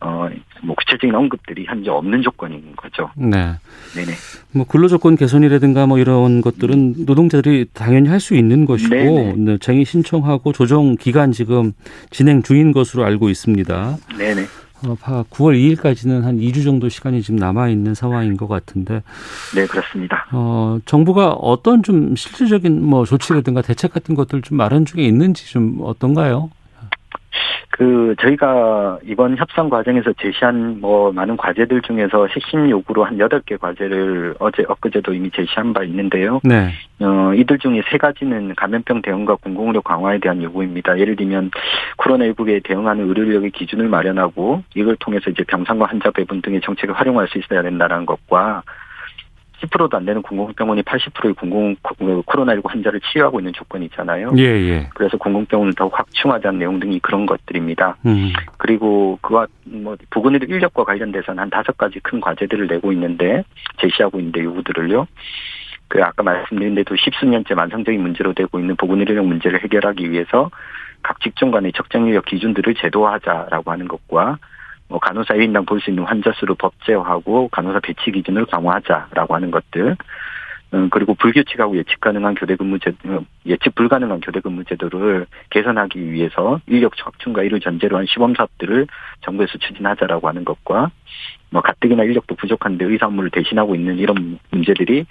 어, 0.00 0.28
뭐 0.62 0.74
구체적인 0.76 1.14
언급들이 1.14 1.64
현재 1.66 1.90
없는 1.90 2.22
조건인 2.22 2.74
거죠. 2.76 3.10
네. 3.16 3.54
네네. 3.94 4.12
뭐 4.52 4.66
근로조건 4.66 5.16
개선이라든가 5.16 5.86
뭐 5.86 5.98
이런 5.98 6.40
것들은 6.42 7.06
노동자들이 7.06 7.66
당연히 7.72 8.08
할 8.08 8.20
수 8.20 8.34
있는 8.34 8.64
것이고 8.64 8.94
네, 9.36 9.58
쟁의 9.58 9.84
신청하고 9.84 10.52
조정 10.52 10.96
기간 10.96 11.32
지금 11.32 11.72
진행 12.10 12.42
중인 12.42 12.72
것으로 12.72 13.04
알고 13.04 13.28
있습니다. 13.30 13.96
네네. 14.18 14.42
어, 14.86 14.96
9월 15.30 15.56
2일까지는 15.76 16.22
한 16.22 16.38
2주 16.38 16.62
정도 16.64 16.88
시간이 16.90 17.22
지금 17.22 17.36
남아 17.38 17.68
있는 17.70 17.94
상황인 17.94 18.36
것 18.36 18.48
같은데. 18.48 19.02
네, 19.54 19.66
그렇습니다. 19.66 20.26
어, 20.32 20.78
정부가 20.84 21.30
어떤 21.30 21.82
좀 21.82 22.14
실질적인 22.16 22.82
뭐 22.84 23.04
조치라든가 23.06 23.62
대책 23.62 23.92
같은 23.94 24.14
것들 24.14 24.42
좀 24.42 24.58
마련 24.58 24.84
중에 24.84 25.02
있는지 25.04 25.46
좀 25.50 25.78
어떤가요? 25.82 26.50
그 27.70 28.14
저희가 28.20 29.00
이번 29.04 29.36
협상 29.36 29.68
과정에서 29.68 30.12
제시한 30.20 30.80
뭐 30.80 31.10
많은 31.10 31.36
과제들 31.36 31.82
중에서 31.82 32.28
핵심 32.28 32.70
요구로 32.70 33.04
한 33.04 33.18
여덟 33.18 33.40
개 33.40 33.56
과제를 33.56 34.36
어제 34.38 34.64
엊그제도 34.68 35.12
이미 35.12 35.28
제시한 35.32 35.72
바 35.72 35.82
있는데요. 35.82 36.40
네. 36.44 36.70
어 37.00 37.34
이들 37.34 37.58
중에 37.58 37.82
세 37.90 37.98
가지는 37.98 38.54
감염병 38.54 39.02
대응과 39.02 39.36
공공의료 39.42 39.82
강화에 39.82 40.18
대한 40.18 40.40
요구입니다. 40.40 40.96
예를 41.00 41.16
들면 41.16 41.50
코로나19에 41.98 42.62
대응하는 42.62 43.08
의료력의 43.08 43.50
기준을 43.50 43.88
마련하고 43.88 44.62
이걸 44.76 44.94
통해서 45.00 45.30
이제 45.30 45.42
병상과 45.42 45.86
환자 45.86 46.12
배분 46.12 46.42
등의 46.42 46.60
정책을 46.60 46.94
활용할 46.94 47.26
수 47.26 47.38
있어야 47.38 47.62
된다는 47.62 48.06
것과 48.06 48.62
10%도 49.60 49.96
안 49.96 50.04
되는 50.04 50.20
공공병원이 50.22 50.82
80%의 50.82 51.34
공공 51.34 51.76
코로나19 51.76 52.66
환자를 52.66 53.00
치유하고 53.00 53.40
있는 53.40 53.52
조건이 53.52 53.86
있잖아요. 53.86 54.32
예, 54.36 54.42
예. 54.42 54.88
그래서 54.94 55.16
공공병원을 55.16 55.74
더 55.74 55.88
확충하자는 55.88 56.58
내용 56.58 56.80
등이 56.80 57.00
그런 57.00 57.26
것들입니다. 57.26 57.96
음. 58.06 58.32
그리고 58.58 59.18
그와 59.22 59.46
뭐 59.64 59.96
보건의료 60.10 60.46
인력과 60.46 60.84
관련돼서는 60.84 61.42
한 61.42 61.50
다섯 61.50 61.76
가지 61.76 62.00
큰 62.00 62.20
과제들을 62.20 62.66
내고 62.66 62.92
있는데 62.92 63.44
제시하고 63.78 64.18
있는데 64.18 64.42
요구들을요. 64.42 65.06
그 65.88 66.02
아까 66.02 66.22
말씀드린 66.22 66.74
대로 66.74 66.96
십수 66.96 67.26
년째 67.26 67.54
만성적인 67.54 68.00
문제로 68.00 68.32
되고 68.32 68.58
있는 68.58 68.74
보건의료력 68.76 69.26
문제를 69.26 69.62
해결하기 69.62 70.10
위해서 70.10 70.50
각 71.02 71.20
직종 71.20 71.50
간의 71.50 71.72
적정 71.72 72.06
인력 72.06 72.24
기준들을 72.24 72.74
제도화하자라고 72.74 73.70
하는 73.70 73.86
것과 73.86 74.24
뭐 74.24 74.36
간호사 74.98 75.34
1인당 75.34 75.66
볼 75.66 75.80
수 75.80 75.90
있는 75.90 76.04
환자 76.04 76.32
수를 76.36 76.54
법제화하고 76.56 77.48
간호사 77.48 77.80
배치 77.80 78.10
기준을 78.10 78.46
강화하자라고 78.46 79.34
하는 79.34 79.50
것들. 79.50 79.96
음, 80.72 80.88
그리고 80.90 81.14
불규칙하고 81.14 81.76
예측 81.76 82.00
가능한 82.00 82.34
교대 82.34 82.56
근무 82.56 82.78
제 82.80 82.90
어, 83.04 83.20
예측 83.46 83.74
불가능한 83.74 84.20
교대 84.20 84.40
근무 84.40 84.64
제도를 84.64 85.26
개선하기 85.50 86.12
위해서 86.12 86.60
인력 86.66 86.92
확충과 86.98 87.42
이를 87.42 87.60
전제로 87.60 87.96
한 87.96 88.06
시범 88.06 88.34
사업들을 88.34 88.86
정부에서 89.20 89.58
추진하자라고 89.58 90.28
하는 90.28 90.44
것과 90.44 90.90
뭐 91.50 91.62
가뜩이나 91.62 92.02
인력도 92.02 92.34
부족한데 92.34 92.84
의사 92.86 93.06
업무를 93.06 93.30
대신하고 93.30 93.74
있는 93.76 93.98
이런 93.98 94.38
문제들이 94.50 95.06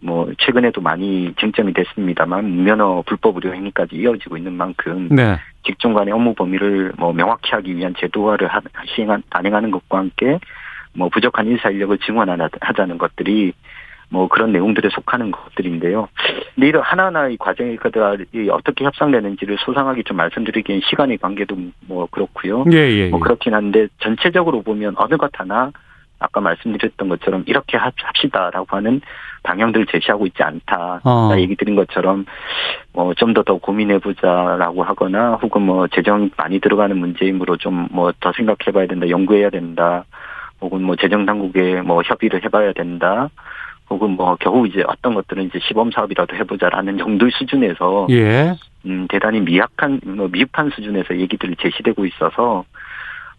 뭐 0.00 0.30
최근에도 0.38 0.80
많이 0.80 1.32
쟁점이 1.40 1.72
됐습니다만 1.72 2.44
무면허 2.44 3.04
불법 3.06 3.36
의료 3.36 3.54
행위까지 3.54 3.96
이어지고 3.96 4.36
있는 4.36 4.52
만큼 4.52 5.08
네. 5.10 5.38
직종 5.64 5.94
간의 5.94 6.12
업무 6.12 6.34
범위를 6.34 6.92
뭐 6.98 7.12
명확히 7.12 7.52
하기 7.52 7.76
위한 7.76 7.94
제도화를 7.98 8.48
하, 8.48 8.60
시행한 8.94 9.22
단행하는 9.30 9.70
것과 9.70 9.98
함께 9.98 10.38
뭐 10.92 11.08
부족한 11.08 11.46
인사 11.46 11.70
인력을 11.70 11.96
증원하자는 11.98 12.98
것들이 12.98 13.52
뭐 14.10 14.28
그런 14.28 14.52
내용들에 14.52 14.88
속하는 14.90 15.30
것들인데요. 15.30 16.08
근데 16.54 16.68
이런 16.68 16.82
하나하나의 16.82 17.36
과정이 17.38 17.76
어떻게 18.50 18.84
협상되는지를 18.84 19.56
소상하게 19.60 20.02
좀 20.04 20.16
말씀드리기엔 20.16 20.80
시간의 20.88 21.18
관계도 21.18 21.56
뭐 21.86 22.06
그렇고요. 22.10 22.64
예, 22.72 22.76
예, 22.76 22.96
예. 23.06 23.08
뭐 23.08 23.20
그렇긴 23.20 23.54
한데 23.54 23.88
전체적으로 23.98 24.62
보면 24.62 24.94
어느 24.96 25.16
것 25.16 25.30
하나 25.38 25.72
아까 26.20 26.40
말씀드렸던 26.40 27.08
것처럼 27.08 27.42
이렇게 27.46 27.76
합시다라고 27.76 28.76
하는 28.76 29.00
방향들을 29.42 29.86
제시하고 29.86 30.26
있지 30.26 30.42
않다. 30.42 31.00
어. 31.04 31.30
얘기 31.36 31.54
드린 31.56 31.74
것처럼 31.74 32.24
뭐 32.92 33.12
좀 33.14 33.34
더더 33.34 33.56
고민해 33.58 33.98
보자라고 33.98 34.84
하거나 34.84 35.34
혹은 35.42 35.62
뭐 35.62 35.86
재정 35.88 36.30
많이 36.36 36.60
들어가는 36.60 36.96
문제이므로 36.96 37.56
좀 37.56 37.88
뭐 37.90 38.12
더 38.20 38.32
생각해 38.32 38.72
봐야 38.72 38.86
된다. 38.86 39.08
연구해야 39.08 39.50
된다. 39.50 40.04
혹은 40.60 40.82
뭐 40.82 40.96
재정 40.96 41.26
당국에 41.26 41.82
뭐 41.82 42.00
협의를 42.02 42.42
해 42.44 42.48
봐야 42.48 42.72
된다. 42.72 43.28
혹은 43.90 44.10
뭐 44.10 44.36
겨우 44.40 44.66
이제 44.66 44.82
어떤 44.86 45.14
것들은 45.14 45.44
이제 45.44 45.58
시범 45.60 45.90
사업이라도 45.90 46.36
해보자라는 46.36 46.98
정도의 46.98 47.32
수준에서 47.32 48.06
예. 48.10 48.54
음 48.86 49.06
대단히 49.08 49.40
미약한 49.40 50.00
뭐 50.04 50.28
미흡한 50.28 50.70
수준에서 50.70 51.18
얘기들이 51.18 51.54
제시되고 51.58 52.04
있어서 52.06 52.64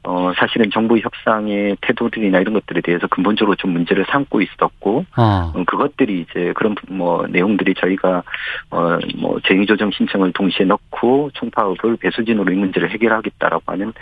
어, 0.05 0.31
사실은 0.37 0.69
정부 0.71 0.97
협상의 0.97 1.75
태도들이나 1.81 2.39
이런 2.39 2.53
것들에 2.53 2.81
대해서 2.81 3.07
근본적으로 3.07 3.55
좀 3.55 3.71
문제를 3.71 4.05
삼고 4.07 4.41
있었고, 4.41 5.05
아. 5.15 5.51
어, 5.53 5.63
그것들이 5.65 6.21
이제 6.29 6.53
그런 6.55 6.75
뭐 6.89 7.25
내용들이 7.27 7.73
저희가, 7.75 8.23
어, 8.69 8.97
뭐 9.17 9.39
쟁의조정 9.47 9.91
신청을 9.91 10.31
동시에 10.33 10.65
넣고 10.67 11.31
총파업을 11.33 11.97
배수진으로 11.97 12.53
이 12.53 12.55
문제를 12.55 12.91
해결하겠다라고 12.91 13.63
하는 13.65 13.93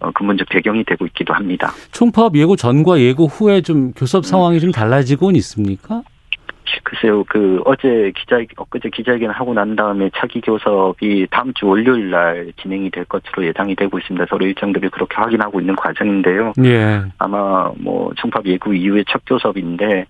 어, 0.00 0.10
근본적 0.10 0.48
배경이 0.48 0.84
되고 0.84 1.06
있기도 1.06 1.32
합니다. 1.32 1.72
총파업 1.92 2.36
예고 2.36 2.56
전과 2.56 2.98
예고 2.98 3.26
후에 3.26 3.60
좀 3.60 3.92
교섭 3.92 4.24
상황이 4.24 4.58
음. 4.58 4.60
좀 4.60 4.72
달라지곤 4.72 5.36
있습니까? 5.36 6.02
글쎄요, 6.84 7.24
그 7.24 7.60
어제 7.64 8.12
기자 8.16 8.38
엊그제 8.56 8.90
기자회견 8.90 9.30
하고 9.30 9.54
난 9.54 9.76
다음에 9.76 10.10
차기 10.16 10.40
교섭이 10.40 11.26
다음 11.30 11.52
주 11.54 11.66
월요일 11.66 12.10
날 12.10 12.52
진행이 12.60 12.90
될 12.90 13.04
것으로 13.04 13.44
예상이 13.44 13.74
되고 13.74 13.98
있습니다. 13.98 14.26
서로 14.28 14.46
일정들을 14.46 14.90
그렇게 14.90 15.14
확인하고 15.16 15.60
있는 15.60 15.76
과정인데요. 15.76 16.52
예. 16.64 17.02
아마 17.18 17.70
뭐 17.76 18.12
총파 18.16 18.40
예고 18.44 18.72
이후에 18.72 19.04
첫 19.08 19.22
교섭인데 19.26 20.06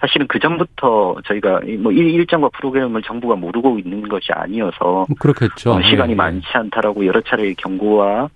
사실은 0.00 0.26
그 0.26 0.38
전부터 0.38 1.16
저희가 1.26 1.60
뭐 1.78 1.92
일정과 1.92 2.50
프로그램을 2.50 3.02
정부가 3.02 3.36
모르고 3.36 3.78
있는 3.78 4.06
것이 4.08 4.32
아니어서 4.32 5.06
그렇겠죠. 5.18 5.72
어, 5.72 5.82
시간이 5.82 6.12
예. 6.12 6.16
많지 6.16 6.46
않다라고 6.52 7.06
여러 7.06 7.20
차례 7.22 7.52
경고와 7.54 8.28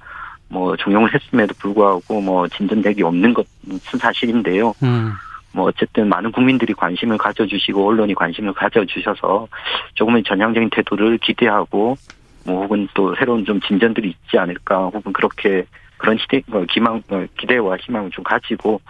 뭐 0.49 0.77
종용을 0.77 1.12
했음에도 1.12 1.55
불구하고 1.59 2.21
뭐 2.21 2.49
진전되기 2.49 3.03
없는 3.03 3.35
것은 3.35 3.99
사실인데요. 3.99 4.73
음. 4.83 5.12
뭐 5.53 5.67
어쨌든 5.67 6.09
많은 6.09 6.33
국민들이 6.33 6.75
관심을 6.75 7.19
가져주시고 7.19 7.87
언론이 7.87 8.15
관심을 8.15 8.53
가져주셔서 8.53 9.49
조금의 9.95 10.23
전향적인 10.25 10.71
태도를 10.71 11.19
기대하고 11.19 11.97
뭐 12.45 12.63
혹은 12.63 12.89
또 12.95 13.15
새로운 13.17 13.45
좀 13.45 13.61
진전들이 13.61 14.11
있지 14.11 14.39
않을까 14.39 14.87
혹은 14.87 15.13
그렇게 15.13 15.65
그런 15.97 16.17
시대 16.19 16.43
뭐 16.47 16.63
어, 16.63 17.27
기대와 17.39 17.77
희망을 17.79 18.11
좀 18.11 18.25
가지고 18.25 18.81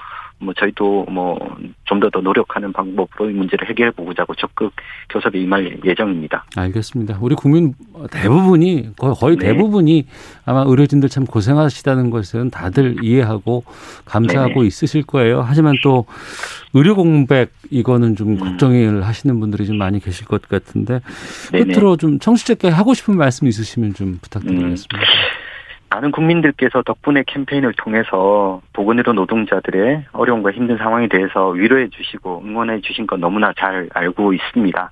뭐 0.41 0.55
저희도 0.55 1.07
뭐 1.11 1.39
좀 1.89 2.01
더 2.01 2.11
더 2.11 2.21
노력하는 2.21 2.71
방법으로 2.73 3.31
이 3.31 3.33
문제를 3.33 3.67
해결해 3.69 3.91
보자고 3.93 4.35
적극 4.35 4.73
교섭에 5.09 5.39
임할 5.41 5.81
예정입니다. 5.85 6.45
알겠습니다. 6.55 7.17
우리 7.21 7.35
국민 7.35 7.73
대부분이 8.13 8.91
거의 8.97 9.37
네. 9.37 9.47
대부분이 9.47 10.07
아마 10.45 10.65
의료진들 10.67 11.09
참 11.09 11.25
고생하시다는 11.25 12.11
것은 12.11 12.51
다들 12.51 13.03
이해하고 13.03 13.65
감사하고 14.05 14.55
네네. 14.57 14.67
있으실 14.67 15.03
거예요. 15.05 15.41
하지만 15.41 15.77
또 15.83 16.05
의료 16.75 16.95
공백 16.95 17.53
이거는 17.71 18.17
좀 18.17 18.33
음. 18.33 18.39
걱정을 18.39 19.07
하시는 19.07 19.41
분들이 19.41 19.67
좀 19.67 19.79
많이 19.79 19.99
계실 19.99 20.27
것 20.27 20.43
같은데 20.43 21.01
네네. 21.53 21.73
끝으로 21.73 21.97
좀 21.97 22.19
청취자께 22.19 22.69
하고 22.69 22.93
싶은 22.93 23.17
말씀 23.17 23.47
있으시면 23.47 23.95
좀 23.95 24.19
부탁드리겠습니다. 24.21 24.99
음. 24.99 25.48
많은 25.91 26.11
국민들께서 26.11 26.83
덕분에 26.83 27.25
캠페인을 27.27 27.73
통해서 27.75 28.61
보건의료 28.73 29.13
노동자들의 29.13 30.07
어려움과 30.13 30.53
힘든 30.53 30.77
상황에 30.77 31.09
대해서 31.09 31.49
위로해 31.49 31.89
주시고 31.89 32.43
응원해 32.45 32.81
주신 32.81 33.07
건 33.07 33.21
너무나 33.21 33.53
잘 33.57 33.89
알고 33.95 34.35
있습니다. 34.35 34.91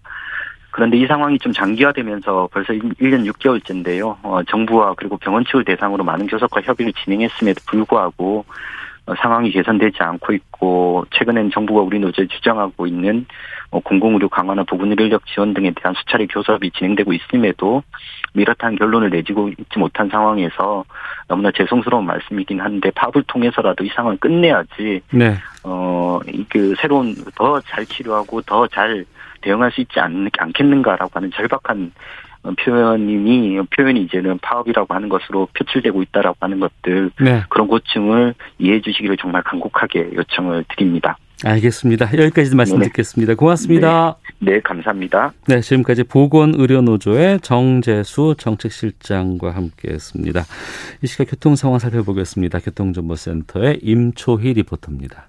그런데 0.71 0.99
이 0.99 1.07
상황이 1.07 1.39
좀 1.39 1.53
장기화되면서 1.53 2.49
벌써 2.53 2.73
1년 2.75 3.31
6개월째인데요. 3.31 4.17
어, 4.23 4.43
정부와 4.47 4.95
그리고 4.95 5.17
병원 5.17 5.45
측을 5.45 5.65
대상으로 5.65 6.05
많은 6.05 6.27
교섭과 6.27 6.61
협의를 6.63 6.93
진행했음에도 6.93 7.63
불구하고 7.67 8.45
어, 8.45 8.55
상황이 9.15 9.51
개선되지 9.51 9.99
않고 10.01 10.33
있고 10.33 11.05
최근엔 11.13 11.51
정부가 11.51 11.83
우리 11.83 11.99
노조에 11.99 12.27
주장하고 12.27 12.87
있는 12.87 13.27
어, 13.71 13.81
공공의료 13.81 14.29
강화나 14.29 14.63
보건의료 14.65 15.05
인력 15.05 15.27
지원 15.27 15.55
등에 15.55 15.73
대한 15.73 15.95
수차례 15.95 16.27
교섭이 16.27 16.71
진행되고 16.73 17.13
있음에도 17.13 17.83
미락한 18.35 18.77
결론을 18.77 19.11
내지고 19.11 19.49
있지 19.49 19.79
못한 19.79 20.09
상황에서 20.09 20.85
너무나 21.29 21.51
죄송스러운 21.51 22.07
말씀이긴 22.07 22.61
한데 22.61 22.91
파업을 22.91 23.25
통해서라도 23.25 23.85
이 23.85 23.89
상황을 23.89 24.19
끝내야지 24.19 25.01
네. 25.11 25.37
어 25.65 26.21
그 26.49 26.75
새로운 26.79 27.15
더 27.35 27.61
잘 27.61 27.85
치료하고 27.87 28.41
더잘 28.43 29.05
대응할 29.47 29.71
수 29.71 29.81
있지 29.81 30.01
않, 30.01 30.29
않겠는가라고 30.37 31.11
하는 31.15 31.31
절박한 31.31 31.93
표현이 32.65 33.59
표현이 33.75 34.03
이제는 34.03 34.39
파업이라고 34.39 34.93
하는 34.95 35.09
것으로 35.09 35.49
표출되고 35.55 36.03
있다라고 36.03 36.37
하는 36.41 36.61
것들 36.61 37.11
네. 37.21 37.43
그런 37.49 37.67
고충을 37.69 38.35
이해해 38.59 38.81
주시기를 38.81 39.17
정말 39.17 39.43
간곡하게 39.43 40.11
요청을 40.15 40.65
드립니다. 40.69 41.17
알겠습니다. 41.45 42.07
여기까지 42.17 42.55
말씀 42.57 42.79
네. 42.79 42.87
듣겠습니다. 42.87 43.35
고맙습니다. 43.35 44.17
네. 44.39 44.53
네, 44.53 44.61
감사합니다. 44.61 45.33
네, 45.47 45.61
지금까지 45.61 46.05
보건의료노조의 46.05 47.41
정재수 47.41 48.37
정책실장과 48.39 49.51
함께했습니다. 49.51 50.41
이 51.03 51.07
시각 51.07 51.25
교통 51.31 51.55
상황 51.57 51.79
살펴보겠습니다. 51.79 52.59
교통정보센터의 52.61 53.81
임초희 53.83 54.55
리포터입니다. 54.55 55.29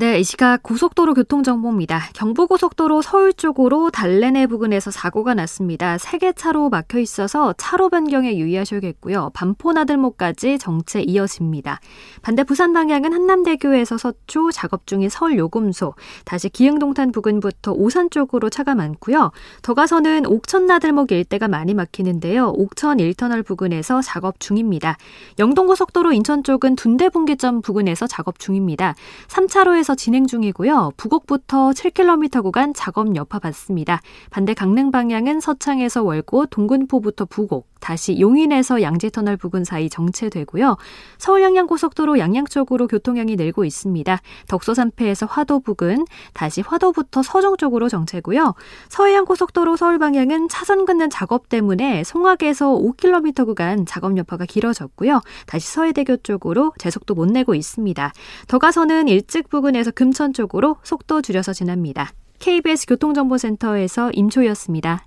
네, 0.00 0.18
이 0.18 0.24
시각 0.24 0.62
고속도로 0.62 1.12
교통 1.12 1.42
정보입니다. 1.42 2.00
경부고속도로 2.14 3.02
서울 3.02 3.34
쪽으로 3.34 3.90
달래내 3.90 4.46
부근에서 4.46 4.90
사고가 4.90 5.34
났습니다. 5.34 5.98
세 5.98 6.16
개 6.16 6.32
차로 6.32 6.70
막혀 6.70 7.00
있어서 7.00 7.52
차로 7.58 7.90
변경에 7.90 8.38
유의하셔야겠고요. 8.38 9.30
반포나들목까지 9.34 10.58
정체 10.58 11.02
이어집니다. 11.02 11.80
반대 12.22 12.44
부산 12.44 12.72
방향은 12.72 13.12
한남대교에서 13.12 13.98
서초 13.98 14.52
작업 14.52 14.86
중인 14.86 15.10
서울 15.10 15.36
요금소, 15.36 15.92
다시 16.24 16.48
기흥동탄 16.48 17.12
부근부터 17.12 17.72
오산 17.72 18.08
쪽으로 18.08 18.48
차가 18.48 18.74
많고요. 18.74 19.32
더 19.60 19.74
가서는 19.74 20.24
옥천나들목 20.24 21.12
일대가 21.12 21.46
많이 21.46 21.74
막히는데요. 21.74 22.54
옥천 22.56 22.96
1터널 22.98 23.44
부근에서 23.44 24.00
작업 24.00 24.40
중입니다. 24.40 24.96
영동고속도로 25.38 26.12
인천 26.12 26.42
쪽은 26.42 26.76
둔대분기점 26.76 27.60
부근에서 27.60 28.06
작업 28.06 28.38
중입니다. 28.38 28.94
3차로에서 29.28 29.89
상황에서 29.90 29.94
진행 29.94 30.26
중이고요. 30.26 30.92
부곡부터 30.96 31.70
7km 31.70 32.42
구간 32.42 32.74
작업 32.74 33.14
여파 33.16 33.38
받습니다. 33.38 34.00
반대 34.30 34.54
강릉 34.54 34.90
방향은 34.90 35.40
서창에서 35.40 36.02
월고, 36.02 36.46
동군포부터 36.46 37.24
부곡, 37.26 37.69
다시 37.80 38.20
용인에서 38.20 38.82
양재터널 38.82 39.36
부근 39.36 39.64
사이 39.64 39.88
정체되고요. 39.88 40.76
서울 41.18 41.42
양양 41.42 41.66
고속도로 41.66 42.18
양양 42.18 42.46
쪽으로 42.46 42.86
교통량이 42.86 43.36
늘고 43.36 43.64
있습니다. 43.64 44.20
덕소산패에서 44.48 45.26
화도 45.26 45.60
부근, 45.60 46.04
다시 46.32 46.60
화도부터 46.60 47.22
서종 47.22 47.56
쪽으로 47.56 47.88
정체고요. 47.88 48.54
서해안 48.88 49.24
고속도로 49.24 49.76
서울 49.76 49.98
방향은 49.98 50.48
차선 50.48 50.84
긋는 50.84 51.10
작업 51.10 51.48
때문에 51.48 52.04
송악에서 52.04 52.78
5km 52.78 53.46
구간 53.46 53.86
작업 53.86 54.16
여파가 54.16 54.44
길어졌고요. 54.44 55.20
다시 55.46 55.68
서해대교 55.68 56.18
쪽으로 56.18 56.72
제속도 56.78 57.14
못 57.14 57.26
내고 57.26 57.54
있습니다. 57.54 58.12
더 58.48 58.58
가서는 58.58 59.08
일찍 59.08 59.48
부근에서 59.48 59.90
금천 59.90 60.32
쪽으로 60.32 60.76
속도 60.82 61.22
줄여서 61.22 61.52
지납니다. 61.52 62.12
KBS 62.38 62.86
교통정보센터에서 62.86 64.10
임초였습니다. 64.12 65.06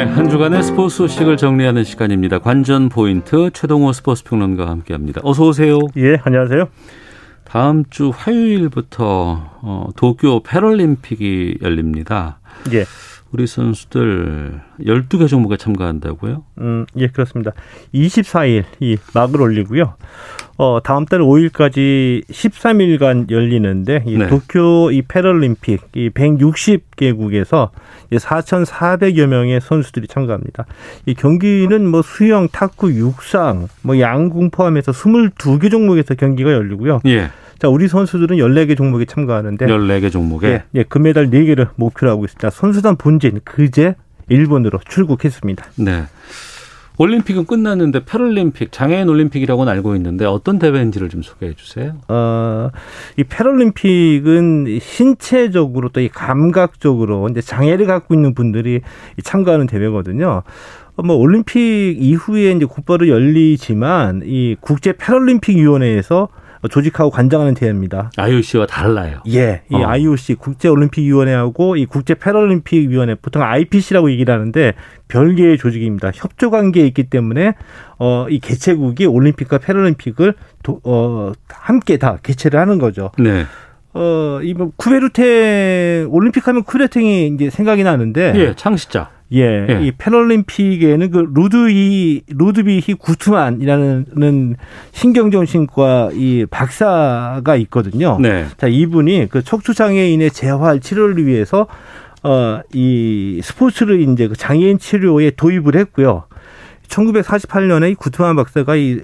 네, 0.00 0.06
한 0.06 0.30
주간의 0.30 0.62
스포츠 0.62 0.96
소식을 0.96 1.36
정리하는 1.36 1.84
시간입니다. 1.84 2.38
관전 2.38 2.88
포인트 2.88 3.50
최동호 3.52 3.92
스포츠 3.92 4.24
평론가와 4.24 4.70
함께합니다. 4.70 5.20
어서 5.22 5.48
오세요. 5.48 5.78
예, 5.98 6.16
안녕하세요. 6.24 6.68
다음 7.44 7.84
주 7.90 8.08
화요일부터 8.08 9.58
어, 9.60 9.88
도쿄 9.96 10.42
패럴림픽이 10.42 11.58
열립니다. 11.60 12.38
예. 12.72 12.86
우리 13.32 13.46
선수들 13.46 14.60
12개 14.80 15.28
종목에 15.28 15.56
참가한다고요? 15.56 16.42
음, 16.58 16.86
예, 16.96 17.06
그렇습니다. 17.06 17.52
24일 17.94 18.64
이 18.80 18.96
막을 19.14 19.40
올리고요. 19.40 19.94
어, 20.56 20.80
다음 20.82 21.06
달 21.06 21.20
5일까지 21.20 22.26
13일간 22.28 23.30
열리는데 23.30 24.02
이 24.06 24.18
네. 24.18 24.26
도쿄 24.26 24.90
이 24.90 25.02
패럴림픽 25.02 25.80
이 25.94 26.10
160개국에서 26.10 27.70
4,400여 28.10 29.26
명의 29.26 29.60
선수들이 29.60 30.08
참가합니다. 30.08 30.66
이 31.06 31.14
경기는 31.14 31.86
뭐 31.86 32.02
수영, 32.02 32.48
탁구, 32.48 32.92
육상, 32.94 33.68
뭐 33.82 33.98
양궁 33.98 34.50
포함해서 34.50 34.92
22개 34.92 35.70
종목에서 35.70 36.14
경기가 36.14 36.52
열리고요. 36.52 37.00
예. 37.06 37.30
자, 37.60 37.68
우리 37.68 37.88
선수들은 37.88 38.38
14개 38.38 38.74
종목에 38.74 39.04
참가하는데 39.04 39.66
14개 39.66 40.10
종목에 40.10 40.48
예, 40.48 40.64
예 40.74 40.82
금메달 40.82 41.28
4개를 41.28 41.68
목표로 41.76 42.10
하고 42.10 42.24
있습니다. 42.24 42.48
선수단 42.48 42.96
본진 42.96 43.40
그제 43.44 43.96
일본으로 44.30 44.80
출국했습니다. 44.88 45.66
네. 45.76 46.04
올림픽은 46.96 47.44
끝났는데 47.44 48.04
패럴림픽, 48.06 48.72
장애인 48.72 49.08
올림픽이라고는 49.08 49.70
알고 49.72 49.94
있는데 49.96 50.24
어떤 50.24 50.58
대회인지를 50.58 51.10
좀 51.10 51.22
소개해 51.22 51.54
주세요. 51.54 51.94
어, 52.08 52.70
이 53.16 53.24
패럴림픽은 53.24 54.78
신체적으로 54.80 55.90
또 55.90 56.00
이 56.00 56.08
감각적으로 56.08 57.28
이제 57.30 57.42
장애를 57.42 57.86
갖고 57.86 58.14
있는 58.14 58.32
분들이 58.34 58.80
참가하는 59.22 59.66
대회거든요. 59.66 60.42
어, 60.96 61.02
뭐 61.02 61.16
올림픽 61.16 61.96
이후에 61.98 62.52
이제 62.52 62.64
곧바로 62.64 63.08
열리지만 63.08 64.22
이 64.24 64.56
국제 64.60 64.92
패럴림픽 64.94 65.58
위원회에서 65.58 66.28
조직하고 66.68 67.10
관장하는 67.10 67.54
대회입니다. 67.54 68.10
IOC와 68.16 68.66
달라요. 68.66 69.20
예, 69.28 69.62
이 69.70 69.74
어. 69.74 69.86
IOC 69.86 70.34
국제올림픽위원회하고 70.34 71.76
이 71.76 71.86
국제패럴림픽위원회 71.86 73.14
보통 73.16 73.42
IPC라고 73.42 74.10
얘기를 74.10 74.32
하는데 74.32 74.74
별개의 75.08 75.58
조직입니다. 75.58 76.10
협조 76.14 76.50
관계에 76.50 76.86
있기 76.86 77.04
때문에 77.04 77.54
어, 77.98 78.26
이 78.28 78.40
개최국이 78.40 79.06
올림픽과 79.06 79.58
패럴림픽을 79.58 80.34
도, 80.62 80.80
어, 80.84 81.32
함께 81.48 81.96
다 81.96 82.18
개최를 82.22 82.60
하는 82.60 82.78
거죠. 82.78 83.10
네. 83.18 83.46
어, 83.92 84.40
이뭐 84.42 84.72
쿠베르테 84.76 86.06
올림픽 86.08 86.46
하면 86.46 86.62
쿠베르탱이 86.62 87.28
이제 87.34 87.50
생각이 87.50 87.82
나는데 87.82 88.32
예, 88.36 88.54
창시자. 88.54 89.10
예, 89.32 89.66
예. 89.68 89.86
이 89.86 89.92
패럴림픽에는 89.96 91.10
그 91.10 91.30
루드이 91.32 92.22
루드비히 92.28 92.94
구트만이라는 92.94 94.56
신경정신과 94.92 96.10
이 96.14 96.46
박사가 96.50 97.56
있거든요. 97.56 98.18
네. 98.20 98.46
자, 98.56 98.66
이분이 98.66 99.28
그 99.30 99.42
척추 99.44 99.72
장애인의 99.72 100.32
재활 100.32 100.80
치료를 100.80 101.26
위해서 101.26 101.68
어, 102.22 102.60
이 102.74 103.40
스포츠를 103.42 104.00
이제 104.00 104.28
그 104.28 104.36
장애인 104.36 104.78
치료에 104.78 105.30
도입을 105.30 105.76
했고요. 105.76 106.24
1948년에 106.88 107.92
이 107.92 107.94
구트만 107.94 108.36
박사가 108.36 108.76
이 108.76 109.00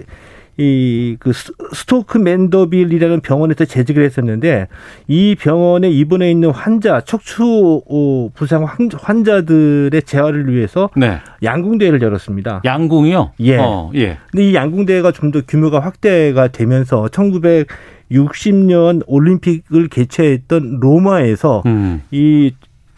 이 0.57 1.17
그 1.19 1.31
스토크 1.73 2.17
맨더빌이라는 2.17 3.21
병원에서 3.21 3.65
재직을 3.65 4.03
했었는데 4.03 4.67
이 5.07 5.35
병원에 5.39 5.89
입원해 5.89 6.31
있는 6.31 6.49
환자 6.49 7.01
척추 7.01 7.81
부상 8.33 8.65
환자들의 8.65 10.01
재활을 10.03 10.51
위해서 10.51 10.89
네. 10.95 11.17
양궁대회를 11.43 12.01
열었습니다. 12.01 12.61
양궁이요? 12.65 13.33
예. 13.41 13.57
어, 13.57 13.91
예. 13.93 14.17
근데 14.31 14.49
이 14.49 14.55
양궁대회가 14.55 15.11
좀 15.11 15.27
더 15.31 15.41
규모가 15.45 15.81
확대가 15.81 16.47
되면서 16.47 17.09
1960년 18.09 19.03
올림픽을 19.07 19.89
개최했던 19.89 20.79
로마에서 20.79 21.63
음. 21.65 22.01
이 22.11 22.53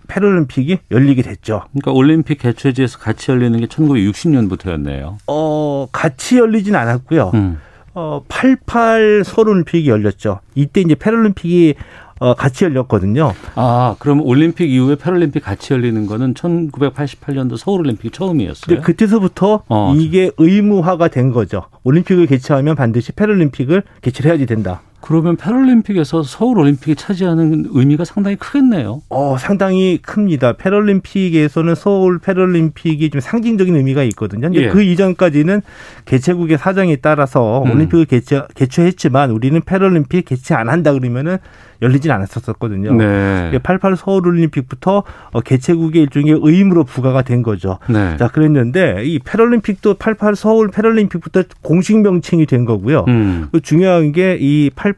패럴림픽이 0.09 0.79
열리게 0.91 1.21
됐죠. 1.21 1.63
그러니까 1.71 1.91
올림픽 1.91 2.39
개최지에서 2.39 2.97
같이 2.99 3.31
열리는 3.31 3.57
게 3.59 3.67
1960년부터였네요. 3.67 5.17
어, 5.27 5.87
같이 5.91 6.37
열리진 6.37 6.75
않았고요. 6.75 7.31
음. 7.35 7.59
어, 7.93 8.23
88 8.27 9.23
서울올림픽이 9.25 9.89
열렸죠. 9.89 10.39
이때 10.55 10.81
이제 10.81 10.95
패럴림픽이 10.95 11.75
어, 12.19 12.33
같이 12.33 12.65
열렸거든요. 12.65 13.33
아, 13.55 13.95
그럼 13.99 14.21
올림픽 14.21 14.69
이후에 14.69 14.95
패럴림픽 14.95 15.41
같이 15.43 15.71
열리는 15.73 16.05
거는 16.05 16.33
1988년도 16.33 17.55
서울올림픽이 17.57 18.11
처음이었어요? 18.11 18.75
네, 18.75 18.81
그때서부터 18.81 19.63
어. 19.69 19.93
이게 19.95 20.31
의무화가 20.37 21.07
된 21.07 21.31
거죠. 21.31 21.63
올림픽을 21.83 22.25
개최하면 22.25 22.75
반드시 22.75 23.13
패럴림픽을 23.13 23.83
개최를 24.01 24.31
해야지 24.31 24.45
된다. 24.45 24.81
그러면 25.01 25.35
패럴림픽에서 25.37 26.23
서울 26.23 26.59
올림픽이 26.59 26.95
차지하는 26.95 27.67
의미가 27.69 28.05
상당히 28.05 28.35
크겠네요. 28.35 29.01
어, 29.09 29.37
상당히 29.37 29.99
큽니다. 30.01 30.53
패럴림픽에서는 30.53 31.75
서울 31.75 32.19
패럴림픽이 32.19 33.09
좀 33.09 33.21
상징적인 33.21 33.75
의미가 33.75 34.03
있거든요. 34.03 34.49
예. 34.53 34.69
그 34.69 34.81
이전까지는 34.81 35.61
개최국의 36.05 36.57
사정에 36.57 36.95
따라서 36.97 37.63
음. 37.63 37.71
올림픽을 37.71 38.05
개최, 38.05 38.41
개최했지만 38.55 39.31
우리는 39.31 39.59
패럴림픽 39.61 40.25
개최 40.25 40.55
안 40.55 40.69
한다 40.69 40.91
그러면은 40.93 41.37
열리진 41.81 42.11
않았었거든요. 42.11 42.93
네. 42.93 43.57
88 43.63 43.95
서울 43.95 44.27
올림픽부터 44.27 45.03
어, 45.31 45.39
개최국의 45.39 46.01
일종의 46.01 46.37
의무로 46.43 46.83
부과가 46.83 47.21
된 47.21 47.41
거죠. 47.41 47.79
네. 47.87 48.17
자, 48.17 48.27
그랬는데 48.27 49.03
이 49.05 49.19
패럴림픽도 49.19 49.93
88 49.93 50.35
서울 50.35 50.67
패럴림픽부터 50.71 51.43
공식 51.61 52.01
명칭이 52.01 52.45
된 52.47 52.65
거고요. 52.65 53.05
음. 53.07 53.47
그 53.53 53.61
중요한 53.61 54.11
게 54.11 54.37
이 54.39 54.71
88 54.75 54.88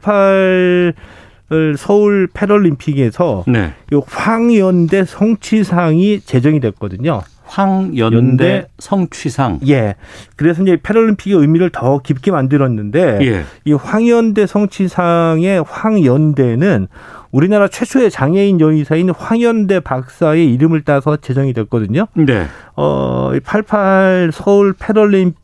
서울 1.76 2.28
패럴림픽에서 2.32 3.44
네. 3.46 3.72
이 3.92 4.00
황연대 4.06 5.04
성취상이 5.04 6.20
제정이 6.20 6.60
됐거든요. 6.60 7.22
황연대 7.44 8.00
연대. 8.00 8.66
성취상. 8.78 9.60
예. 9.68 9.96
그래서 10.36 10.62
이제 10.62 10.78
패럴림픽의 10.82 11.38
의미를 11.38 11.68
더 11.70 11.98
깊게 11.98 12.30
만들었는데 12.30 13.18
예. 13.22 13.44
이 13.66 13.72
황연대 13.74 14.46
성취상의 14.46 15.62
황연대는 15.66 16.88
우리나라 17.30 17.68
최초의 17.68 18.10
장애인 18.10 18.60
여의사인 18.60 19.10
황연대 19.10 19.80
박사의 19.80 20.52
이름을 20.54 20.82
따서 20.82 21.16
제정이 21.16 21.52
됐거든요. 21.52 22.06
네. 22.14 22.46
어, 22.76 23.32
88 23.44 24.30
서울 24.32 24.72
패럴림픽 24.72 25.41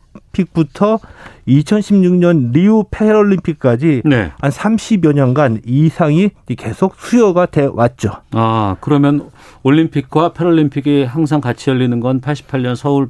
부터 0.52 1.00
2016년 1.48 2.52
리우 2.52 2.84
패럴림픽까지 2.90 4.02
네. 4.04 4.32
한 4.38 4.50
30여 4.50 5.12
년간 5.12 5.62
이상이 5.66 6.30
계속 6.56 6.96
수요가 6.96 7.46
돼 7.46 7.68
왔죠. 7.70 8.10
아, 8.32 8.76
그러면 8.80 9.30
올림픽과 9.62 10.32
패럴림픽이 10.32 11.04
항상 11.04 11.40
같이 11.40 11.70
열리는 11.70 11.98
건 12.00 12.20
88년 12.20 12.76
서울 12.76 13.08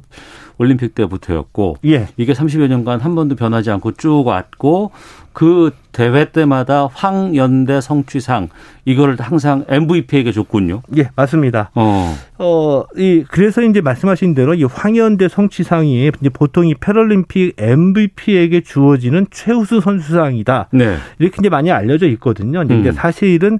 올림픽 0.57 0.93
때부터였고 0.93 1.77
예. 1.85 2.09
이게 2.17 2.33
30여 2.33 2.67
년간 2.67 2.99
한 2.99 3.15
번도 3.15 3.35
변하지 3.35 3.71
않고 3.71 3.93
쭉 3.93 4.27
왔고 4.27 4.91
그 5.33 5.71
대회 5.91 6.25
때마다 6.31 6.87
황연대 6.93 7.81
성취상 7.81 8.49
이거를 8.85 9.15
항상 9.19 9.65
MVP에게 9.67 10.31
줬군요. 10.31 10.81
예, 10.97 11.09
맞습니다. 11.15 11.71
어. 11.75 12.15
어, 12.37 12.83
이 12.97 13.23
그래서 13.29 13.61
이제 13.61 13.81
말씀하신 13.81 14.33
대로 14.33 14.53
이 14.53 14.63
황연대 14.63 15.27
성취상이 15.27 16.11
이제 16.19 16.29
보통 16.29 16.67
이 16.67 16.73
패럴림픽 16.75 17.55
MVP에게 17.57 18.61
주어지는 18.61 19.27
최우수 19.31 19.81
선수상이다. 19.81 20.69
네. 20.71 20.97
이렇게 21.19 21.37
이제 21.39 21.49
많이 21.49 21.71
알려져 21.71 22.07
있거든요. 22.07 22.65
근데 22.67 22.89
음. 22.89 22.93
사실은 22.93 23.59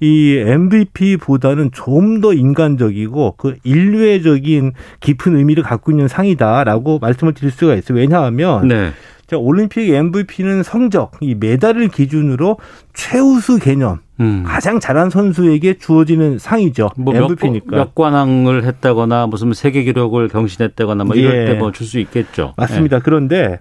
이 0.00 0.36
MVP보다는 0.46 1.70
좀 1.72 2.20
더 2.20 2.32
인간적이고 2.32 3.34
그 3.36 3.56
인류애적인 3.64 4.72
깊은 5.00 5.36
의미를 5.36 5.62
갖고 5.62 5.90
있는 5.90 6.08
상이다라고 6.08 6.98
말씀을 6.98 7.34
드릴 7.34 7.50
수가 7.50 7.74
있어요. 7.74 7.98
왜냐하면 7.98 8.68
네. 8.68 8.92
자, 9.26 9.36
올림픽 9.36 9.90
MVP는 9.92 10.62
성적, 10.62 11.12
이 11.20 11.34
메달을 11.34 11.88
기준으로 11.88 12.58
최우수 12.94 13.58
개념, 13.58 13.98
음. 14.20 14.44
가장 14.46 14.78
잘한 14.78 15.10
선수에게 15.10 15.78
주어지는 15.78 16.38
상이죠. 16.38 16.90
뭐 16.96 17.14
MVP니까. 17.14 17.66
몇, 17.70 17.76
몇 17.76 17.94
관왕을 17.94 18.64
했다거나 18.64 19.26
무슨 19.26 19.52
세계 19.52 19.82
기록을 19.82 20.28
경신했다거나 20.28 21.04
뭐 21.04 21.16
이럴 21.16 21.34
예. 21.48 21.52
때뭐 21.54 21.72
줄 21.72 21.86
수 21.86 21.98
있겠죠. 21.98 22.54
맞습니다. 22.56 22.96
예. 22.96 23.00
그런데 23.04 23.60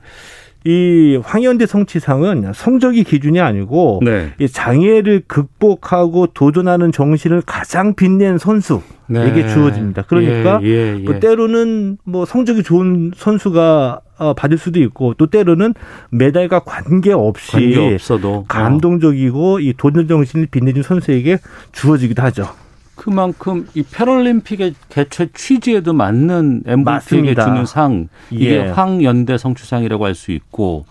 이 0.65 1.19
황현대 1.23 1.67
성취상은 1.67 2.51
성적이 2.56 3.04
기준이 3.04 3.39
아니고 3.39 4.01
네. 4.04 4.34
이 4.39 4.47
장애를 4.47 5.23
극복하고 5.28 6.28
도전하는 6.28 6.91
정신을 6.91 7.43
가장 7.45 7.93
빛낸 7.93 8.39
선수 8.39 8.82
네. 9.07 9.47
주어집니다. 9.47 10.03
그러니까 10.03 10.59
예, 10.63 10.67
예, 10.67 10.97
예. 10.99 11.03
뭐 11.03 11.19
때로는 11.19 11.97
뭐 12.03 12.25
성적이 12.25 12.63
좋은 12.63 13.11
선수가 13.15 14.01
어, 14.17 14.33
받을 14.33 14.57
수도 14.57 14.79
있고 14.79 15.13
또 15.15 15.27
때로는 15.27 15.73
메달과 16.09 16.59
관계없이 16.59 17.51
관계 17.51 17.93
없어도 17.93 18.45
감동적이고 18.47 19.59
이 19.59 19.73
도전 19.77 20.07
정신을 20.07 20.47
빛내준 20.49 20.83
선수에게 20.83 21.39
주어지기도 21.73 22.21
하죠. 22.23 22.47
그만큼 22.95 23.67
이 23.73 23.83
패럴림픽의 23.83 24.73
개최 24.89 25.27
취지에도 25.33 25.91
맞는 25.93 26.63
MVP에게. 26.65 27.35
주는 27.35 27.65
상 27.65 28.07
이게 28.31 28.55
예. 28.55 28.59
황연대 28.69 29.37
성취상이라고 29.37 30.05
할 30.05 30.15
수 30.15 30.31
있고 30.31 30.85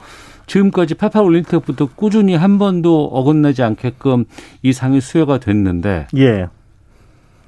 지금까지 0.46 0.94
88 0.94 1.22
올림픽부터 1.24 1.88
꾸준히 1.94 2.34
한 2.34 2.58
번도 2.58 3.06
어긋나지 3.06 3.62
않게끔 3.62 4.26
이 4.62 4.74
상이 4.74 5.00
수여가 5.00 5.38
됐는데 5.38 6.08
예. 6.18 6.48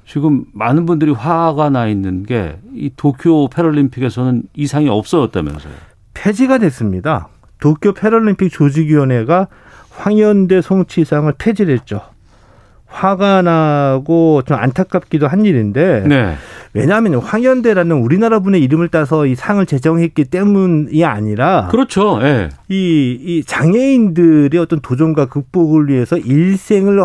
지금 0.07 0.45
많은 0.53 0.85
분들이 0.85 1.11
화가 1.11 1.69
나 1.69 1.87
있는 1.87 2.23
게 2.23 2.57
이 2.77 2.91
도쿄 2.95 3.49
패럴림픽에서는 3.49 4.43
이 4.55 4.67
상이 4.67 4.87
없어졌다면서요. 4.87 5.73
폐지가 6.13 6.59
됐습니다. 6.59 7.27
도쿄 7.59 7.93
패럴림픽 7.93 8.51
조직위원회가 8.51 9.47
황연대 9.89 10.61
송치상을 10.61 11.33
폐지를 11.39 11.73
했죠. 11.73 12.01
화가 12.85 13.41
나고 13.41 14.43
좀 14.43 14.57
안타깝기도 14.57 15.27
한 15.27 15.43
일인데 15.43 16.05
네. 16.07 16.35
왜냐하면 16.73 17.15
황연대라는 17.15 17.97
우리나라 17.97 18.39
분의 18.39 18.61
이름을 18.63 18.87
따서 18.89 19.25
이 19.25 19.35
상을 19.35 19.65
제정했기 19.65 20.25
때문이 20.25 21.03
아니라 21.03 21.67
그렇죠. 21.69 22.19
예. 22.21 22.49
이, 22.69 23.17
이 23.19 23.43
장애인들의 23.43 24.57
어떤 24.61 24.79
도전과 24.79 25.25
극복을 25.25 25.89
위해서 25.89 26.17
일생을 26.17 27.01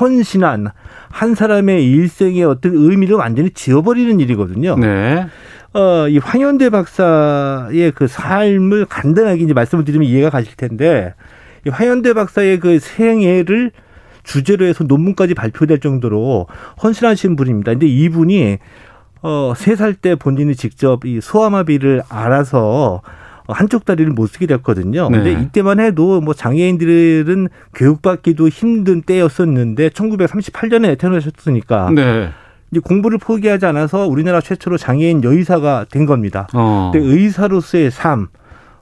헌신한 0.00 0.68
한 1.16 1.34
사람의 1.34 1.82
일생의 1.90 2.44
어떤 2.44 2.72
의미를 2.74 3.16
완전히 3.16 3.48
지워버리는 3.48 4.20
일이거든요. 4.20 4.76
네. 4.76 5.26
어, 5.72 6.06
이 6.08 6.18
황현대 6.18 6.68
박사의 6.68 7.92
그 7.94 8.06
삶을 8.06 8.84
간단하게 8.84 9.42
이제 9.44 9.54
말씀을 9.54 9.86
드리면 9.86 10.06
이해가 10.06 10.28
가실 10.28 10.54
텐데, 10.56 11.14
이 11.66 11.70
황현대 11.70 12.12
박사의 12.12 12.60
그 12.60 12.78
생애를 12.78 13.70
주제로 14.24 14.66
해서 14.66 14.84
논문까지 14.84 15.32
발표될 15.32 15.80
정도로 15.80 16.48
헌신하신 16.82 17.36
분입니다. 17.36 17.72
근데 17.72 17.86
이분이 17.86 18.58
어, 19.22 19.54
세 19.56 19.74
살 19.74 19.94
때 19.94 20.16
본인이 20.16 20.54
직접 20.54 21.06
이 21.06 21.20
소아마비를 21.22 22.02
알아서 22.10 23.00
한쪽 23.48 23.84
다리를 23.84 24.12
못 24.12 24.26
쓰게 24.26 24.46
됐거든요. 24.46 25.08
근데 25.08 25.34
네. 25.34 25.42
이때만 25.42 25.80
해도 25.80 26.20
뭐 26.20 26.34
장애인들은 26.34 27.48
교육받기도 27.74 28.48
힘든 28.48 29.02
때였었는데 29.02 29.90
1938년에 29.90 30.98
태어나셨으니까 30.98 31.90
네. 31.94 32.30
이제 32.70 32.80
공부를 32.80 33.18
포기하지 33.18 33.66
않아서 33.66 34.06
우리나라 34.06 34.40
최초로 34.40 34.76
장애인 34.78 35.22
여의사가 35.22 35.86
된 35.90 36.06
겁니다. 36.06 36.48
어. 36.54 36.90
근데 36.92 37.06
의사로서의 37.06 37.90
삶, 37.92 38.26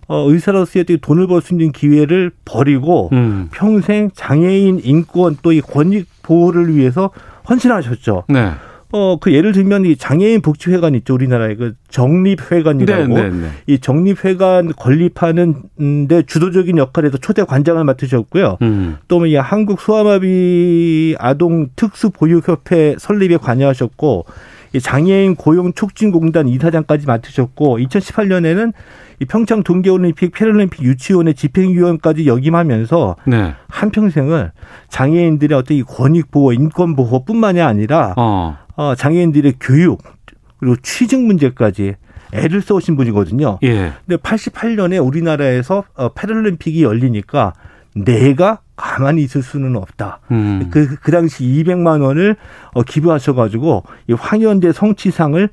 어, 0.08 0.30
의사로서의 0.30 0.86
돈을 1.02 1.26
벌 1.26 1.42
수 1.42 1.52
있는 1.54 1.70
기회를 1.72 2.30
버리고 2.44 3.10
음. 3.12 3.48
평생 3.52 4.10
장애인 4.14 4.80
인권 4.82 5.36
또 5.42 5.52
이 5.52 5.60
권익 5.60 6.08
보호를 6.22 6.74
위해서 6.74 7.10
헌신하셨죠. 7.50 8.24
네. 8.28 8.52
어, 8.96 9.16
그 9.18 9.32
예를 9.32 9.50
들면 9.50 9.86
이 9.86 9.96
장애인 9.96 10.40
복지회관 10.40 10.94
있죠. 10.94 11.14
우리나라의 11.14 11.56
그 11.56 11.74
정립회관이라고. 11.88 13.14
네, 13.14 13.22
네, 13.22 13.30
네. 13.30 13.48
이 13.66 13.80
정립회관 13.80 14.74
건립하는 14.76 16.06
데 16.06 16.22
주도적인 16.22 16.78
역할에서 16.78 17.18
초대 17.18 17.42
관장을 17.42 17.82
맡으셨고요. 17.82 18.58
음. 18.62 18.98
또이 19.08 19.32
뭐 19.32 19.40
한국 19.40 19.80
소아마비 19.80 21.16
아동 21.18 21.70
특수보육협회 21.74 22.94
설립에 23.00 23.36
관여하셨고 23.36 24.26
이 24.74 24.80
장애인 24.80 25.34
고용 25.34 25.72
촉진공단 25.72 26.46
이사장까지 26.46 27.06
맡으셨고 27.06 27.78
2018년에는 27.78 28.72
이 29.20 29.24
평창 29.24 29.64
동계올림픽 29.64 30.32
패럴림픽 30.32 30.82
유치원의 30.82 31.34
집행위원까지 31.34 32.26
역임하면서 32.26 33.16
네. 33.26 33.54
한 33.68 33.90
평생을 33.90 34.52
장애인들의 34.88 35.58
어떤 35.58 35.76
이 35.76 35.82
권익 35.82 36.30
보호, 36.30 36.52
인권 36.52 36.94
보호뿐만이 36.94 37.60
아니라 37.60 38.14
어. 38.16 38.63
어, 38.76 38.94
장애인들의 38.94 39.54
교육 39.60 40.02
그리고 40.58 40.76
취직 40.82 41.20
문제까지 41.20 41.94
애를 42.32 42.62
써오신 42.62 42.96
분이거든요. 42.96 43.58
예. 43.62 43.92
근데 44.06 44.16
88년에 44.16 45.04
우리나라에서 45.04 45.84
어, 45.94 46.08
패럴림픽이 46.10 46.82
열리니까 46.82 47.52
내가 47.94 48.60
가만히 48.76 49.22
있을 49.22 49.42
수는 49.42 49.76
없다. 49.76 50.20
음. 50.32 50.68
그, 50.70 50.96
그 50.96 51.12
당시 51.12 51.44
200만 51.44 52.02
원을 52.02 52.36
어, 52.72 52.82
기부하셔가지고 52.82 53.84
이 54.08 54.12
황현대 54.14 54.72
성취상을 54.72 55.48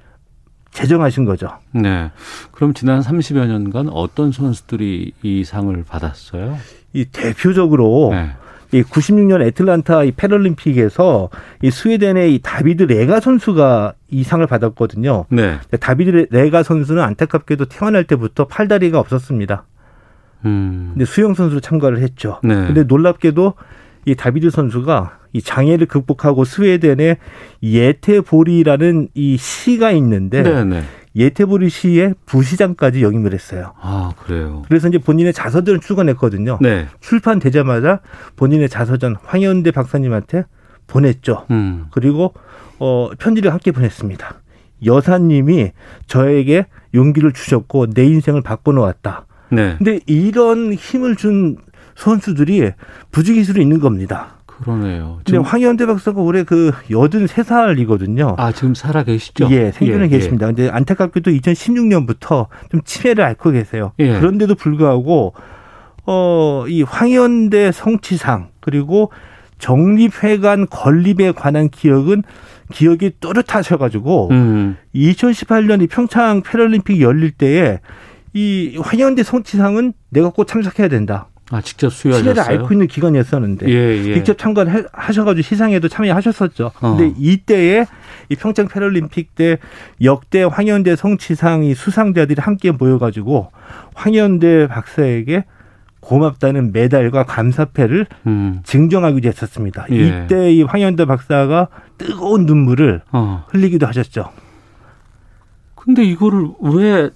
제정하신 0.71 1.25
거죠. 1.25 1.49
네. 1.73 2.10
그럼 2.51 2.73
지난 2.73 3.01
30여 3.01 3.45
년간 3.45 3.89
어떤 3.89 4.31
선수들이 4.31 5.13
이 5.21 5.43
상을 5.43 5.84
받았어요? 5.84 6.57
이 6.93 7.05
대표적으로 7.05 8.10
네. 8.12 8.31
이 8.73 8.84
96년 8.84 9.41
애틀란타 9.41 10.05
이 10.05 10.12
패럴림픽에서 10.12 11.29
이 11.62 11.71
스웨덴의 11.71 12.34
이 12.34 12.39
다비드 12.41 12.84
레가 12.84 13.19
선수가 13.19 13.93
이 14.10 14.23
상을 14.23 14.45
받았거든요. 14.45 15.25
네. 15.29 15.57
다비드 15.79 16.27
레가 16.31 16.63
선수는 16.63 17.03
안타깝게도 17.03 17.65
태어날 17.65 18.05
때부터 18.05 18.47
팔다리가 18.47 18.99
없었습니다. 18.99 19.65
음. 20.45 20.91
근데 20.93 21.05
수영 21.05 21.34
선수로 21.34 21.60
참가를 21.60 21.99
했죠. 21.99 22.39
네. 22.43 22.55
근데 22.55 22.84
놀랍게도 22.84 23.53
이 24.05 24.15
다비드 24.15 24.49
선수가 24.49 25.19
이 25.34 25.41
장애를 25.41 25.88
극복하고 25.88 26.43
스웨덴의 26.43 27.17
예테보리라는 27.63 29.10
이 29.13 29.38
시가 29.38 29.91
있는데 29.91 30.43
네네. 30.43 30.84
네. 31.13 31.24
예테보리 31.26 31.69
시의 31.69 32.15
부시장까지 32.26 33.04
역임을 33.04 33.34
했어요. 33.34 33.74
아 33.80 34.13
그래요. 34.24 34.63
그래서 34.67 34.88
이제 34.88 34.97
본인의 34.97 35.34
자서전을 35.34 35.80
출간했거든요. 35.80 36.60
네. 36.62 36.88
출판되자마자 37.00 38.00
본인의 38.36 38.69
자서전 38.69 39.17
황현대 39.24 39.71
박사님한테 39.71 40.45
보냈죠. 40.88 41.45
음. 41.52 41.86
그리고 41.91 42.34
어 42.80 43.10
편지를 43.17 43.52
함께 43.52 43.71
보냈습니다. 43.71 44.41
여사님이 44.86 45.71
저에게 46.08 46.65
용기를 46.93 47.34
주셨고 47.34 47.88
내 47.88 48.06
인생을 48.06 48.41
바꿔놓았다. 48.41 49.26
네. 49.52 49.76
근데 49.78 50.00
이런 50.06 50.74
힘을 50.74 51.15
준 51.15 51.58
선수들이 51.95 52.71
부지기수로 53.12 53.62
있는 53.62 53.80
겁니다. 53.80 54.38
그러네요. 54.62 55.19
근데 55.26 55.38
황현대 55.38 55.86
박사가 55.86 56.21
올해 56.21 56.43
그 56.43 56.71
83살이거든요. 56.89 58.36
아, 58.38 58.52
지금 58.52 58.76
살아 58.76 59.04
계시죠? 59.04 59.47
예, 59.52 59.71
생존해 59.71 60.02
예, 60.02 60.06
예. 60.06 60.08
계십니다. 60.08 60.47
예. 60.47 60.54
근데 60.54 60.69
안타깝게도 60.69 61.32
2016년부터 61.32 62.47
좀 62.71 62.82
치매를 62.84 63.24
앓고 63.24 63.52
계세요. 63.52 63.93
예. 64.00 64.19
그런데도 64.19 64.56
불구하고 64.56 65.34
어, 66.06 66.65
이 66.67 66.84
황현대 66.84 67.71
성취상 67.71 68.50
그리고 68.60 69.12
정립회관 69.60 70.67
건립에 70.67 71.32
관한 71.32 71.69
기억은 71.69 72.24
기억이 72.71 73.12
또렷하셔가지고 73.19 74.30
음. 74.32 74.78
2018년 74.95 75.84
이 75.84 75.88
평창 75.88 76.41
패럴림픽 76.41 77.00
열릴 77.02 77.32
때에 77.32 77.80
이 78.34 78.78
황현대 78.82 79.24
성취상은 79.24 79.93
내가 80.10 80.30
꼭 80.30 80.45
참석해야 80.45 80.88
된다. 80.88 81.28
아, 81.51 81.61
직접 81.61 81.91
수여하셨어요? 81.91 82.33
시내를 82.33 82.61
앓고 82.61 82.73
있는 82.73 82.87
기간이었었는데 82.87 83.67
예, 83.69 84.05
예. 84.07 84.13
직접 84.13 84.37
참가하셔가지고 84.37 85.41
시상에도 85.41 85.89
참여하셨었죠. 85.89 86.71
어. 86.81 86.95
근데 86.95 87.13
이때에 87.17 87.85
이 88.29 88.35
평창 88.35 88.67
패럴림픽 88.67 89.35
때 89.35 89.57
역대 90.01 90.43
황현대 90.43 90.95
성취상이 90.95 91.75
수상자들이 91.75 92.41
함께 92.41 92.71
모여가지고 92.71 93.51
황현대 93.93 94.67
박사에게 94.67 95.43
고맙다는 95.99 96.71
메달과 96.71 97.25
감사패를 97.25 98.07
음. 98.27 98.61
증정하기도 98.63 99.27
했었습니다. 99.27 99.85
예. 99.91 100.23
이때 100.23 100.51
이 100.53 100.63
황현대 100.63 101.05
박사가 101.05 101.67
뜨거운 101.97 102.45
눈물을 102.45 103.01
어. 103.11 103.45
흘리기도 103.49 103.85
하셨죠. 103.87 104.29
근데 105.75 106.03
이거를 106.03 106.47
왜 106.61 107.09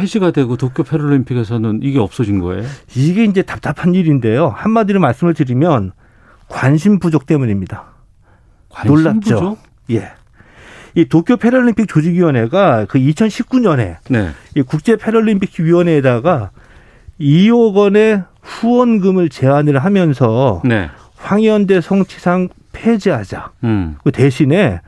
폐지가 0.00 0.30
되고 0.30 0.56
도쿄 0.56 0.82
패럴림픽에서는 0.82 1.80
이게 1.82 1.98
없어진 1.98 2.40
거예요? 2.40 2.64
이게 2.96 3.24
이제 3.24 3.42
답답한 3.42 3.94
일인데요. 3.94 4.48
한마디로 4.48 4.98
말씀을 5.00 5.34
드리면 5.34 5.92
관심 6.48 6.98
부족 6.98 7.26
때문입니다. 7.26 7.84
관심 8.70 8.94
놀랍죠? 8.94 9.20
부족? 9.20 9.58
예. 9.90 10.12
이 10.94 11.04
도쿄 11.04 11.36
패럴림픽 11.36 11.86
조직위원회가 11.86 12.86
그 12.86 12.98
2019년에 12.98 13.96
네. 14.08 14.30
이 14.56 14.62
국제 14.62 14.96
패럴림픽 14.96 15.60
위원회에다가 15.60 16.50
2억 17.20 17.74
원의 17.74 18.24
후원금을 18.42 19.28
제안을 19.28 19.78
하면서 19.78 20.62
네. 20.64 20.88
황현대 21.16 21.80
성취상 21.80 22.48
폐지하자. 22.72 23.50
음. 23.64 23.96
그 24.02 24.10
대신에 24.10 24.80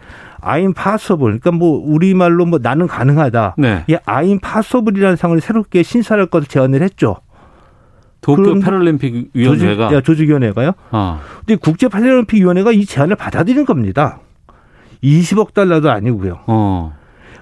I'm 0.42 0.74
Possible 0.74 1.38
그러니까 1.38 1.52
뭐 1.52 1.80
우리말로 1.82 2.44
뭐 2.44 2.58
나는 2.60 2.86
가능하다. 2.86 3.54
네. 3.58 3.84
이 3.86 3.96
I'm 4.04 4.38
Possible이라는 4.40 5.16
상을 5.16 5.40
새롭게 5.40 5.82
신설할 5.82 6.26
것을 6.26 6.48
제안을 6.48 6.82
했죠. 6.82 7.16
도쿄 8.20 8.58
패럴림픽 8.60 9.30
위원회가 9.34 9.88
조직, 9.88 10.04
조직위원회가요. 10.04 10.72
아. 10.90 11.20
근데 11.40 11.56
국제 11.56 11.88
패럴림픽 11.88 12.40
위원회가 12.40 12.72
이 12.72 12.84
제안을 12.84 13.16
받아들인 13.16 13.64
겁니다. 13.64 14.20
20억 15.02 15.54
달러도 15.54 15.90
아니고요. 15.90 16.40
어. 16.46 16.94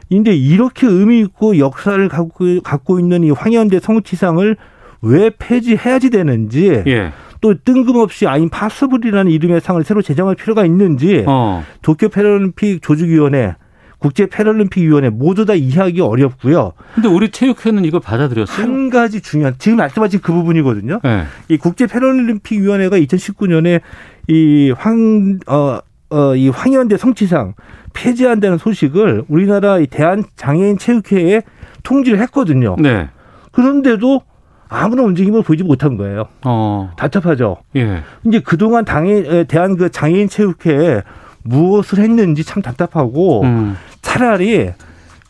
근데 0.09 0.35
이렇게 0.35 0.87
의미 0.87 1.21
있고 1.21 1.59
역사를 1.59 2.09
갖고, 2.09 2.61
갖고 2.63 2.99
있는 2.99 3.25
이 3.25 3.31
황연대 3.31 3.81
성취상을 3.81 4.57
왜 5.03 5.31
폐지해야지 5.39 6.11
되는지 6.11 6.83
예. 6.87 7.13
또 7.41 7.55
뜬금없이 7.65 8.27
I'm 8.27 8.49
Possible이라는 8.49 9.31
이름의 9.31 9.61
상을 9.61 9.83
새로 9.85 10.03
제정할 10.03 10.35
필요가 10.35 10.65
있는지 10.65 11.25
어. 11.27 11.65
도쿄 11.83 12.09
패럴림픽 12.09 12.83
조직위원회 12.83 13.55
국제 14.01 14.27
패럴림픽 14.27 14.83
위원회 14.83 15.11
모두 15.11 15.45
다 15.45 15.55
이해하기 15.55 16.01
어렵고요. 16.01 16.73
근데 16.95 17.09
우리 17.09 17.31
체육회는 17.31 17.85
이걸 17.85 18.01
받아들였어요. 18.01 18.63
한 18.63 18.89
가지 18.89 19.21
중요한 19.21 19.55
지금 19.59 19.77
말씀하신 19.77 20.21
그 20.21 20.33
부분이거든요. 20.33 21.01
네. 21.05 21.25
이 21.49 21.59
국제 21.59 21.87
패럴림픽 21.87 22.63
위원회가 22.63 22.99
2019년에 22.99 23.83
이황어이 24.27 25.39
어, 25.47 26.35
이 26.35 26.49
황현대 26.49 26.97
성취상 26.97 27.55
폐지한다는 27.93 28.57
소식을 28.59 29.25
우리나라 29.29 29.79
대한 29.91 30.25
장애인 30.37 30.79
체육회에 30.79 31.43
통지를 31.83 32.21
했거든요. 32.21 32.77
네. 32.79 33.09
그런데도 33.53 34.23
아무런 34.71 35.07
움직임을 35.07 35.43
보이지 35.43 35.65
못한 35.65 35.97
거예요. 35.97 36.29
어. 36.45 36.93
답답하죠. 36.97 37.59
예. 37.77 38.03
이제 38.25 38.41
그동안 38.41 38.85
당해, 38.85 39.45
대한 39.45 39.77
그 39.77 39.91
장애인 39.91 40.29
체육회에 40.29 41.03
무엇을 41.43 41.99
했는지 41.99 42.45
참 42.45 42.63
답답하고 42.63 43.43
음. 43.43 43.77
차라리 44.01 44.71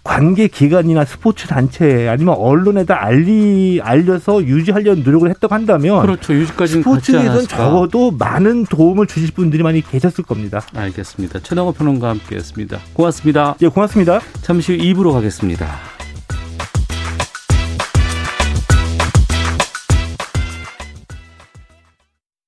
관계 0.03 0.49
기관이나 0.49 1.05
스포츠 1.05 1.47
단체 1.47 2.09
아니면 2.09 2.35
언론에다 2.37 3.05
알리 3.05 3.81
알려서 3.83 4.45
유지하려는 4.45 5.03
노력을 5.03 5.29
했다고 5.29 5.55
한다면 5.55 6.03
그렇죠. 6.03 6.33
유지까지 6.33 6.75
스포츠에서는 6.75 7.47
적어도 7.47 8.11
많은 8.11 8.65
도움을 8.65 9.07
주실 9.07 9.33
분들이 9.33 9.63
많이 9.63 9.83
계셨을 9.83 10.25
겁니다. 10.25 10.63
알겠습니다. 10.75 11.41
최영호 11.41 11.73
평론가와 11.73 12.13
함께했습니다. 12.15 12.79
고맙습니다. 12.95 13.55
예, 13.61 13.69
고맙습니다. 13.69 14.21
잠시 14.41 14.77
후 14.77 14.83
2부로 14.83 15.13
가겠습니다. 15.13 16.00